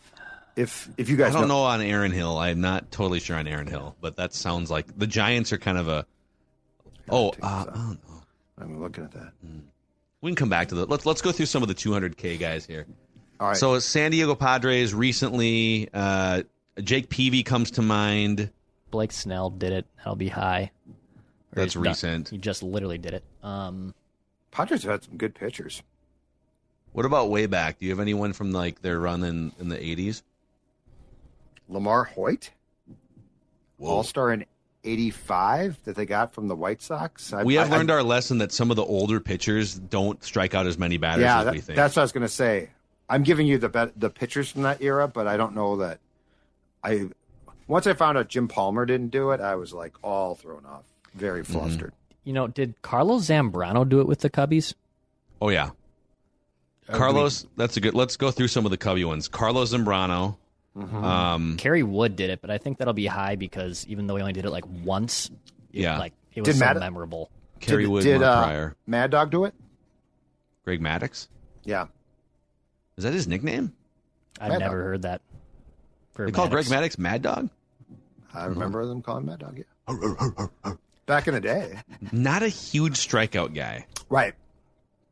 [0.55, 2.37] If if you guys I don't know on Aaron Hill.
[2.37, 5.77] I'm not totally sure on Aaron Hill, but that sounds like the Giants are kind
[5.77, 6.05] of a.
[7.09, 8.23] Oh, uh, I don't know.
[8.59, 9.31] I'm looking at that.
[10.21, 10.89] we can come back to that.
[10.89, 12.85] Let's let's go through some of the 200k guys here.
[13.39, 13.57] All right.
[13.57, 16.43] So San Diego Padres recently, uh,
[16.81, 18.49] Jake Peavy comes to mind.
[18.91, 19.85] Blake Snell did it.
[19.97, 20.71] That'll be high.
[20.87, 20.93] Or
[21.55, 22.29] That's he's done- recent.
[22.29, 23.23] He just literally did it.
[23.41, 23.93] Um,
[24.53, 25.81] Padres have had some good pitchers.
[26.93, 27.79] What about way back?
[27.79, 30.21] Do you have anyone from like their run in, in the 80s?
[31.71, 32.51] LaMarr Hoyt,
[33.79, 34.45] All Star in
[34.83, 37.33] '85 that they got from the White Sox.
[37.33, 40.23] I, We have I- learned I- our lesson that some of the older pitchers don't
[40.23, 41.75] strike out as many batters yeah, as that- we think.
[41.75, 42.69] that's what I was going to say.
[43.09, 45.99] I'm giving you the bet, the pitchers from that era, but I don't know that.
[46.83, 47.09] I
[47.67, 50.83] once I found out Jim Palmer didn't do it, I was like all thrown off,
[51.15, 51.53] very Mm-hmm.
[52.23, 52.27] Flustered.
[52.27, 54.73] you know, did Carlos Zambrano do it with the Cubbies?
[55.41, 55.71] oh yeah,
[56.91, 57.93] Carlos, that's a good.
[57.93, 59.27] Let's go through some of the Cubby ones.
[59.27, 60.37] Carlos Zambrano.
[60.77, 61.03] Mm-hmm.
[61.03, 64.21] Um, Kerry Wood did it, but I think that'll be high because even though he
[64.21, 65.29] only did it like once,
[65.71, 65.99] it, Yeah.
[65.99, 67.29] like it was Did so Matt- memorable.
[67.59, 69.53] Kerry did, Wood, did Mark uh, Prior, Mad Dog do it?
[70.65, 71.27] Greg Maddux.
[71.63, 71.85] Yeah.
[72.97, 73.71] Is that his nickname?
[74.41, 74.83] I've Mad never Dog.
[74.85, 75.21] heard that.
[76.13, 77.49] For They call Greg Maddux Mad Dog.
[78.33, 79.59] I remember them calling Mad Dog.
[79.87, 80.73] Yeah.
[81.05, 81.79] Back in the day.
[82.11, 84.33] Not a huge strikeout guy, Right.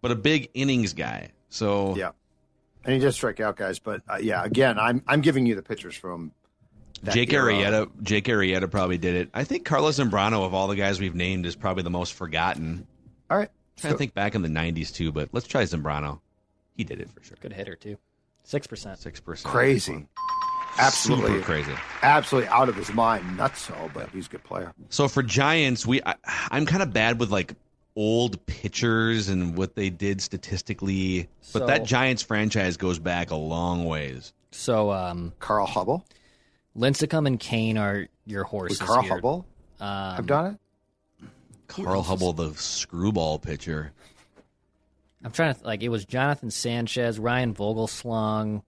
[0.02, 1.32] but a big innings guy.
[1.50, 2.12] So Yeah.
[2.84, 5.62] And he did strike out guys, but uh, yeah, again, I'm I'm giving you the
[5.62, 6.32] pictures from
[7.04, 7.54] that Jake era.
[7.54, 9.30] Arrieta, Jake Arrieta probably did it.
[9.36, 12.88] I think Carlos Zambrano, of all the guys we've named, is probably the most forgotten.
[13.30, 13.50] All right.
[13.78, 16.22] trying to think back in the '90s too, but let's try Zambrano.
[16.76, 17.38] He did it for sure.
[17.40, 17.98] Good hitter too.
[18.46, 18.98] Six percent.
[18.98, 19.54] Six percent.
[19.54, 20.08] Crazy.
[20.80, 21.28] Absolutely.
[21.34, 21.74] Super crazy.
[22.02, 23.38] Absolutely out of his mind.
[23.38, 24.74] Nuts so, but he's a good player.
[24.90, 26.16] So for Giants, we I,
[26.50, 27.54] I'm kind of bad with like
[27.96, 33.36] old pitchers and what they did statistically, but So- that Giants franchise goes back a
[33.36, 34.34] long ways.
[34.52, 36.04] So um, Carl Hubbell.
[36.78, 38.80] Lincecum and Cain are your horses.
[38.80, 39.20] Would Carl here.
[39.20, 39.46] Hubbell
[39.82, 40.46] Um, have done
[41.22, 41.28] it?
[41.68, 43.92] Carl Hubbell, the screwball pitcher.
[45.24, 48.64] I'm trying to like it was Jonathan Sanchez, Ryan Vogelsong.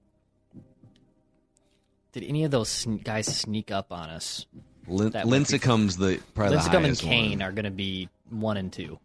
[2.13, 4.45] Did any of those sn- guys sneak up on us?
[4.87, 7.41] Lin- That might be- Lincecum's the probably the Lincecum and highest Cain one.
[7.41, 8.99] are going to be one and two.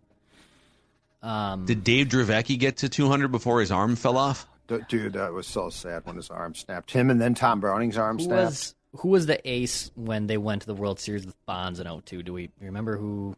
[1.23, 4.47] Um, Did Dave Dravecky get to 200 before his arm fell off?
[4.69, 6.91] D- Dude, that was so sad when his arm snapped.
[6.93, 8.45] Him and then Tom Browning's arm who snapped.
[8.51, 11.87] was who was the ace when they went to the World Series with Bonds in
[11.87, 12.23] 02?
[12.23, 13.37] Do we remember who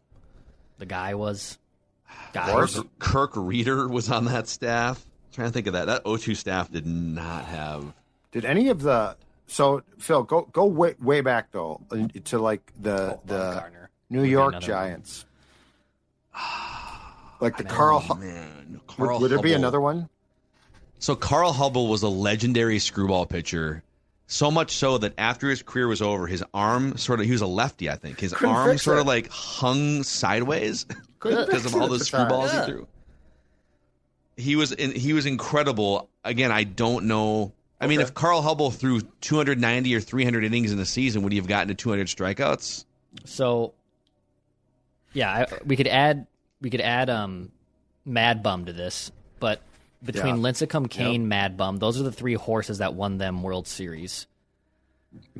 [0.78, 1.58] the guy was?
[2.32, 2.76] Guy course.
[2.76, 5.04] was- Kirk Rueter was on that staff.
[5.32, 5.86] trying to think of that.
[5.86, 7.92] That O2 staff did not have.
[8.32, 9.16] Did any of the
[9.50, 11.80] so Phil go go way way back though
[12.24, 13.86] to like the Oh, the Bumgarner.
[14.08, 15.24] New York Giants,
[17.40, 18.04] like the Carl.
[18.08, 19.56] Oh, man, would, Carl would there be Hubbell.
[19.56, 20.08] another one?
[20.98, 23.82] So Carl Hubbell was a legendary screwball pitcher.
[24.26, 27.40] So much so that after his career was over, his arm sort of he was
[27.40, 28.20] a lefty, I think.
[28.20, 29.00] His Couldn't arm sort it.
[29.00, 30.84] of like hung sideways
[31.20, 32.28] because of all at the the time.
[32.30, 32.66] screwballs Yeah.
[32.66, 32.86] he threw.
[34.36, 36.08] He was in, he was incredible.
[36.24, 37.52] Again, I don't know.
[37.80, 38.08] I mean, Okay.
[38.08, 41.68] if Carl Hubbell threw 290 or 300 innings in a season, would he have gotten
[41.68, 42.84] to 200 strikeouts?
[43.24, 43.72] So,
[45.12, 46.26] yeah, I, we could add
[46.60, 47.50] we could add um,
[48.04, 49.62] Mad Bum to this, but
[50.04, 50.42] between Yeah.
[50.42, 54.26] Lincecum, Cain, Mad Bum, those are the three horses that won them World Series.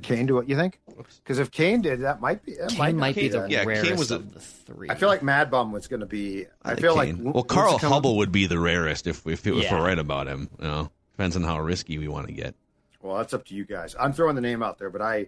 [0.03, 0.49] Cain do it?
[0.49, 0.81] You think?
[1.23, 2.55] Because if Cain did, that might be.
[2.57, 3.51] That Cain might, might, not be the that.
[3.51, 4.89] Yeah, Cain rarest was a- of the three.
[4.91, 6.47] I feel like Mad Bum was going to be.
[6.65, 9.79] I feel like well, Carl Lincecum- Hubbell would be the rarest if, if, if Yeah.
[9.79, 10.49] we're right about him.
[10.59, 10.91] You know,
[11.21, 12.55] depends on how risky we want to get.
[13.03, 13.95] Well, that's up to you guys.
[14.01, 15.27] I'm throwing the name out there, but I.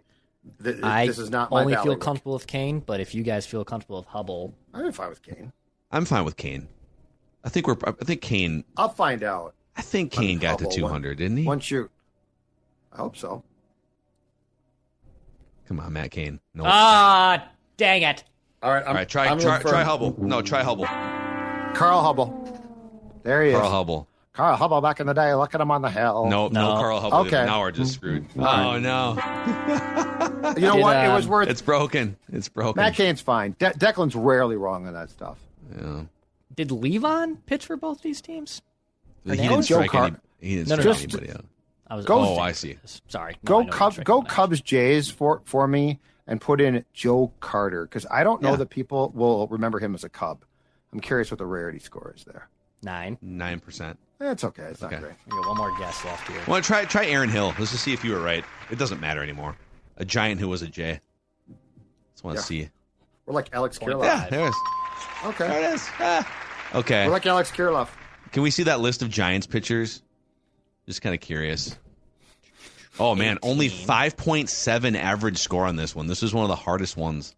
[0.64, 2.01] Th- I this is not my only feel bailiwick.
[2.01, 5.53] comfortable with Cain, but if you guys feel comfortable with Hubbell, I'm fine with Cain.
[5.93, 6.66] I'm fine with Cain.
[7.45, 7.76] I think we're.
[7.86, 8.64] I think Cain.
[8.76, 11.45] I'll find out I think Cain got to Hubbell 200, didn't he?
[11.45, 11.90] once you.
[12.93, 13.45] I hope so.
[15.68, 16.40] Come on, Matt Cain.
[16.55, 16.64] No.
[16.66, 18.24] ah, dang it!
[18.62, 20.18] All right, I'm, All right, try I'm try, try Hubbell.
[20.18, 20.86] No, try Hubbell.
[21.74, 22.61] Carl Hubbell.
[23.22, 23.70] There he Carl is.
[23.70, 24.07] Carl Hubbell.
[24.33, 25.35] Carl Hubbell back in the day.
[25.35, 26.26] Look at him on the hill.
[26.26, 26.74] No, no, No.
[26.80, 27.26] Carl Hubbell.
[27.26, 27.45] Okay.
[27.45, 28.24] Now we're just screwed.
[28.39, 29.12] Oh no,
[30.57, 30.97] You know Did, what?
[31.05, 31.49] it was um, worth.
[31.49, 32.16] it's broken.
[32.33, 32.80] It's broken.
[32.83, 33.55] Matt Cain's fine.
[33.59, 35.39] De- Declan's rarely wrong on that stuff.
[35.76, 36.03] Yeah.
[36.55, 38.62] Did Livan pitch for both these teams?
[39.24, 39.49] He Hernandez?
[39.51, 41.03] didn't Joe strike Car- any, He didn't No, no, strike no.
[41.18, 41.45] anybody out.
[41.89, 42.05] I was.
[42.07, 42.78] Go- was Oh, I see.
[43.09, 43.35] Sorry.
[43.43, 43.99] No, Go know Cubs.
[43.99, 48.51] Go Cubs Jays for for me and put in Joe Carter because I don't know
[48.53, 48.57] Yeah.
[48.57, 50.45] that people will remember him as a Cub.
[50.93, 52.49] I'm curious what the rarity score is there.
[52.83, 53.16] Nine.
[53.22, 53.99] Nine percent.
[54.30, 54.62] It's okay.
[54.64, 55.00] It's not Okay.
[55.02, 55.14] great.
[55.26, 56.40] We got one more guess left here.
[56.46, 57.54] Well, try try Aaron Hill.
[57.58, 58.44] Let's just see if you were right.
[58.70, 59.56] It doesn't matter anymore.
[59.96, 61.00] A giant who was a J.
[62.12, 62.44] Just want to Yeah.
[62.64, 62.70] see.
[63.26, 64.04] We're like Alex Kirilloff.
[64.04, 64.54] Yeah, there it is.
[65.24, 65.48] Okay.
[65.48, 65.88] There it is.
[65.98, 66.28] Ah.
[66.74, 67.06] Okay.
[67.06, 67.88] We're like Alex Kirilloff.
[68.32, 70.02] Can we see that list of Giants pitchers?
[70.86, 71.76] Just kind of curious.
[72.98, 76.06] Oh man, only 5.7 average score on this one.
[76.06, 77.34] This is one of the hardest ones.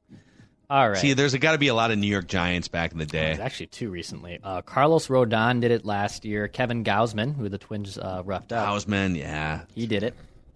[0.70, 0.98] All right.
[0.98, 3.36] See, there's got to be a lot of New York Giants back in the There's
[3.38, 3.42] day.
[3.42, 4.38] actually two recently.
[4.42, 6.48] Uh, Carlos Rodon did it last year.
[6.48, 9.62] Kevin Gausman, who the Twins uh, roughed up, Gausman, yeah.
[9.74, 10.14] he did it.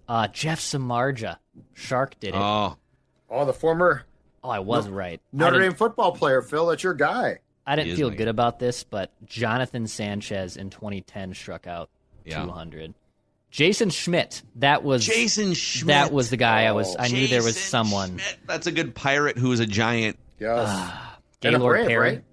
[0.09, 1.37] Uh, Jeff Samardzija,
[1.75, 2.35] Shark did it.
[2.39, 2.77] Oh,
[3.31, 4.05] Oh, Oh, the former
[4.43, 5.21] Oh, I was right.
[5.35, 6.67] I Notre didn't, Dame football player, Phil.
[6.67, 7.41] That's your guy.
[7.67, 8.31] I didn't feel my good guy.
[8.31, 11.91] about this, but Jonathan Sanchez in 2010 struck out
[12.25, 12.45] Yeah.
[12.45, 12.95] 200.
[13.51, 15.87] Jason Schmidt, that was Jason Schmidt.
[15.89, 16.95] that was the guy I was.
[16.99, 18.11] I knew there was someone.
[18.19, 18.39] Schmidt.
[18.47, 20.19] That's a good pirate who was a giant.
[20.39, 20.69] Yes.
[21.43, 22.11] And a Gaylord Brave, Perry.
[22.11, 22.25] right?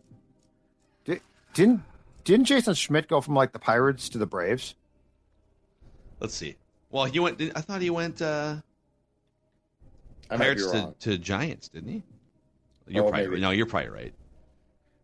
[1.05, 1.20] Di-
[1.53, 1.84] didn't
[2.26, 4.76] didn't Jason Schmidt go from like the Pirates to the Braves?
[6.20, 6.55] Let's see.
[6.91, 7.41] Well, he went.
[7.55, 8.55] I thought he went uh,
[10.30, 10.95] I might Pirates to, wrong.
[11.01, 12.03] to Giants, didn't he?
[12.88, 13.41] You're Oh, probably maybe.
[13.41, 13.51] no.
[13.51, 14.13] You're probably right.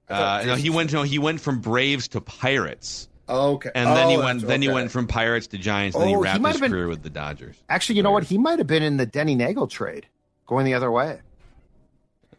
[0.09, 0.91] Uh, no, he went.
[0.91, 3.07] No, he went from Braves to Pirates.
[3.31, 3.71] Okay.
[3.73, 4.39] And then he Oh, went.
[4.41, 5.95] that's Then he went from Pirates to Giants.
[5.95, 7.55] And then Oh, he he wrapped might his been- career with the Dodgers.
[7.69, 8.23] Actually, you know what?
[8.25, 10.07] He might have been in the Denny Neagle trade,
[10.47, 11.19] going the other way.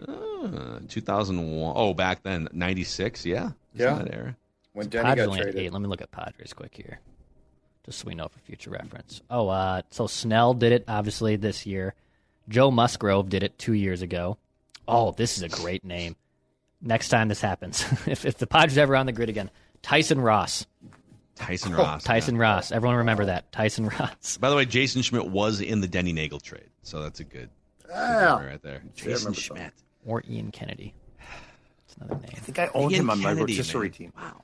[0.00, 1.72] Uh, 2001.
[1.76, 3.24] Oh, back then, 96.
[3.24, 3.50] Yeah.
[3.74, 3.94] Yeah.
[3.94, 4.36] That era.
[4.72, 5.56] When Denny Padres got traded.
[5.56, 5.72] eight.
[5.72, 7.00] Let me look at Padres quick here,
[7.84, 9.22] just so we know for future reference.
[9.30, 11.94] Oh, uh, so Snell did it obviously this year.
[12.48, 14.38] Joe Musgrove did it two years ago.
[14.88, 16.16] Oh, this is a great name.
[16.80, 19.50] Next time this happens, if, if the Padres ever on the grid again,
[19.82, 20.66] Tyson Ross.
[21.36, 22.04] Tyson oh, Ross.
[22.04, 22.42] Tyson yeah.
[22.42, 22.72] Ross.
[22.72, 23.50] Everyone remember that.
[23.52, 24.36] Tyson Ross.
[24.38, 27.50] By the way, Jason Schmidt was in the Denny Neagle trade, so that's a good,
[27.82, 28.44] good Yeah.
[28.44, 28.82] right there.
[28.94, 29.40] Jason remember that.
[29.40, 29.72] Schmidt.
[30.04, 30.94] Or Ian Kennedy.
[31.18, 32.32] That's another name.
[32.36, 33.92] I think I owned Ian him on my Kennedy, rotisserie man.
[33.92, 34.12] team.
[34.16, 34.42] Wow.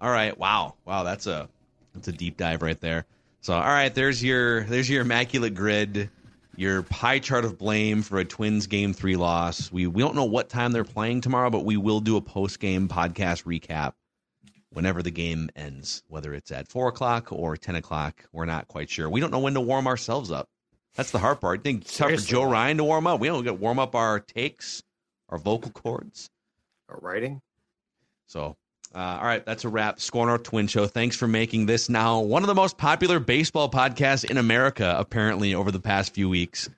[0.00, 0.36] All right.
[0.38, 0.74] Wow.
[0.84, 1.02] Wow.
[1.02, 1.48] That's a
[1.94, 3.06] that's a deep dive right there.
[3.40, 6.10] So all right, there's your there's your immaculate grid,
[6.56, 9.70] your pie chart of blame for a Twins game three loss.
[9.70, 12.58] We we don't know what time they're playing tomorrow, but we will do a post
[12.60, 13.92] game podcast recap
[14.76, 18.22] whenever the game ends, whether it's at four o'clock or ten o'clock.
[18.30, 19.08] We're not quite sure.
[19.08, 20.50] We don't know when to warm ourselves up.
[20.96, 21.60] That's the hard part.
[21.60, 23.18] I think it's tough for Joe Ryan to warm up.
[23.18, 24.82] We don't get warm up our takes,
[25.30, 26.28] our vocal cords.
[26.90, 27.40] our writing.
[28.26, 28.54] So,
[28.94, 29.98] uh, all right, that's a wrap.
[29.98, 30.86] Score North Twin Show.
[30.86, 35.54] Thanks for making this now one of the most popular baseball podcasts in America, apparently,
[35.54, 36.68] over the past few weeks.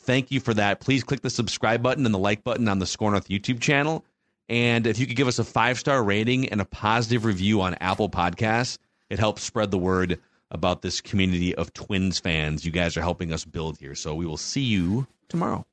[0.00, 0.80] Thank you for that.
[0.80, 4.04] Please click the subscribe button and the like button on the Score North YouTube channel.
[4.48, 7.74] And if you could give us a five star rating and a positive review on
[7.74, 8.78] Apple Podcasts,
[9.10, 10.20] it helps spread the word
[10.50, 13.94] about this community of Twins fans you guys are helping us build here.
[13.94, 15.66] So we will see you tomorrow.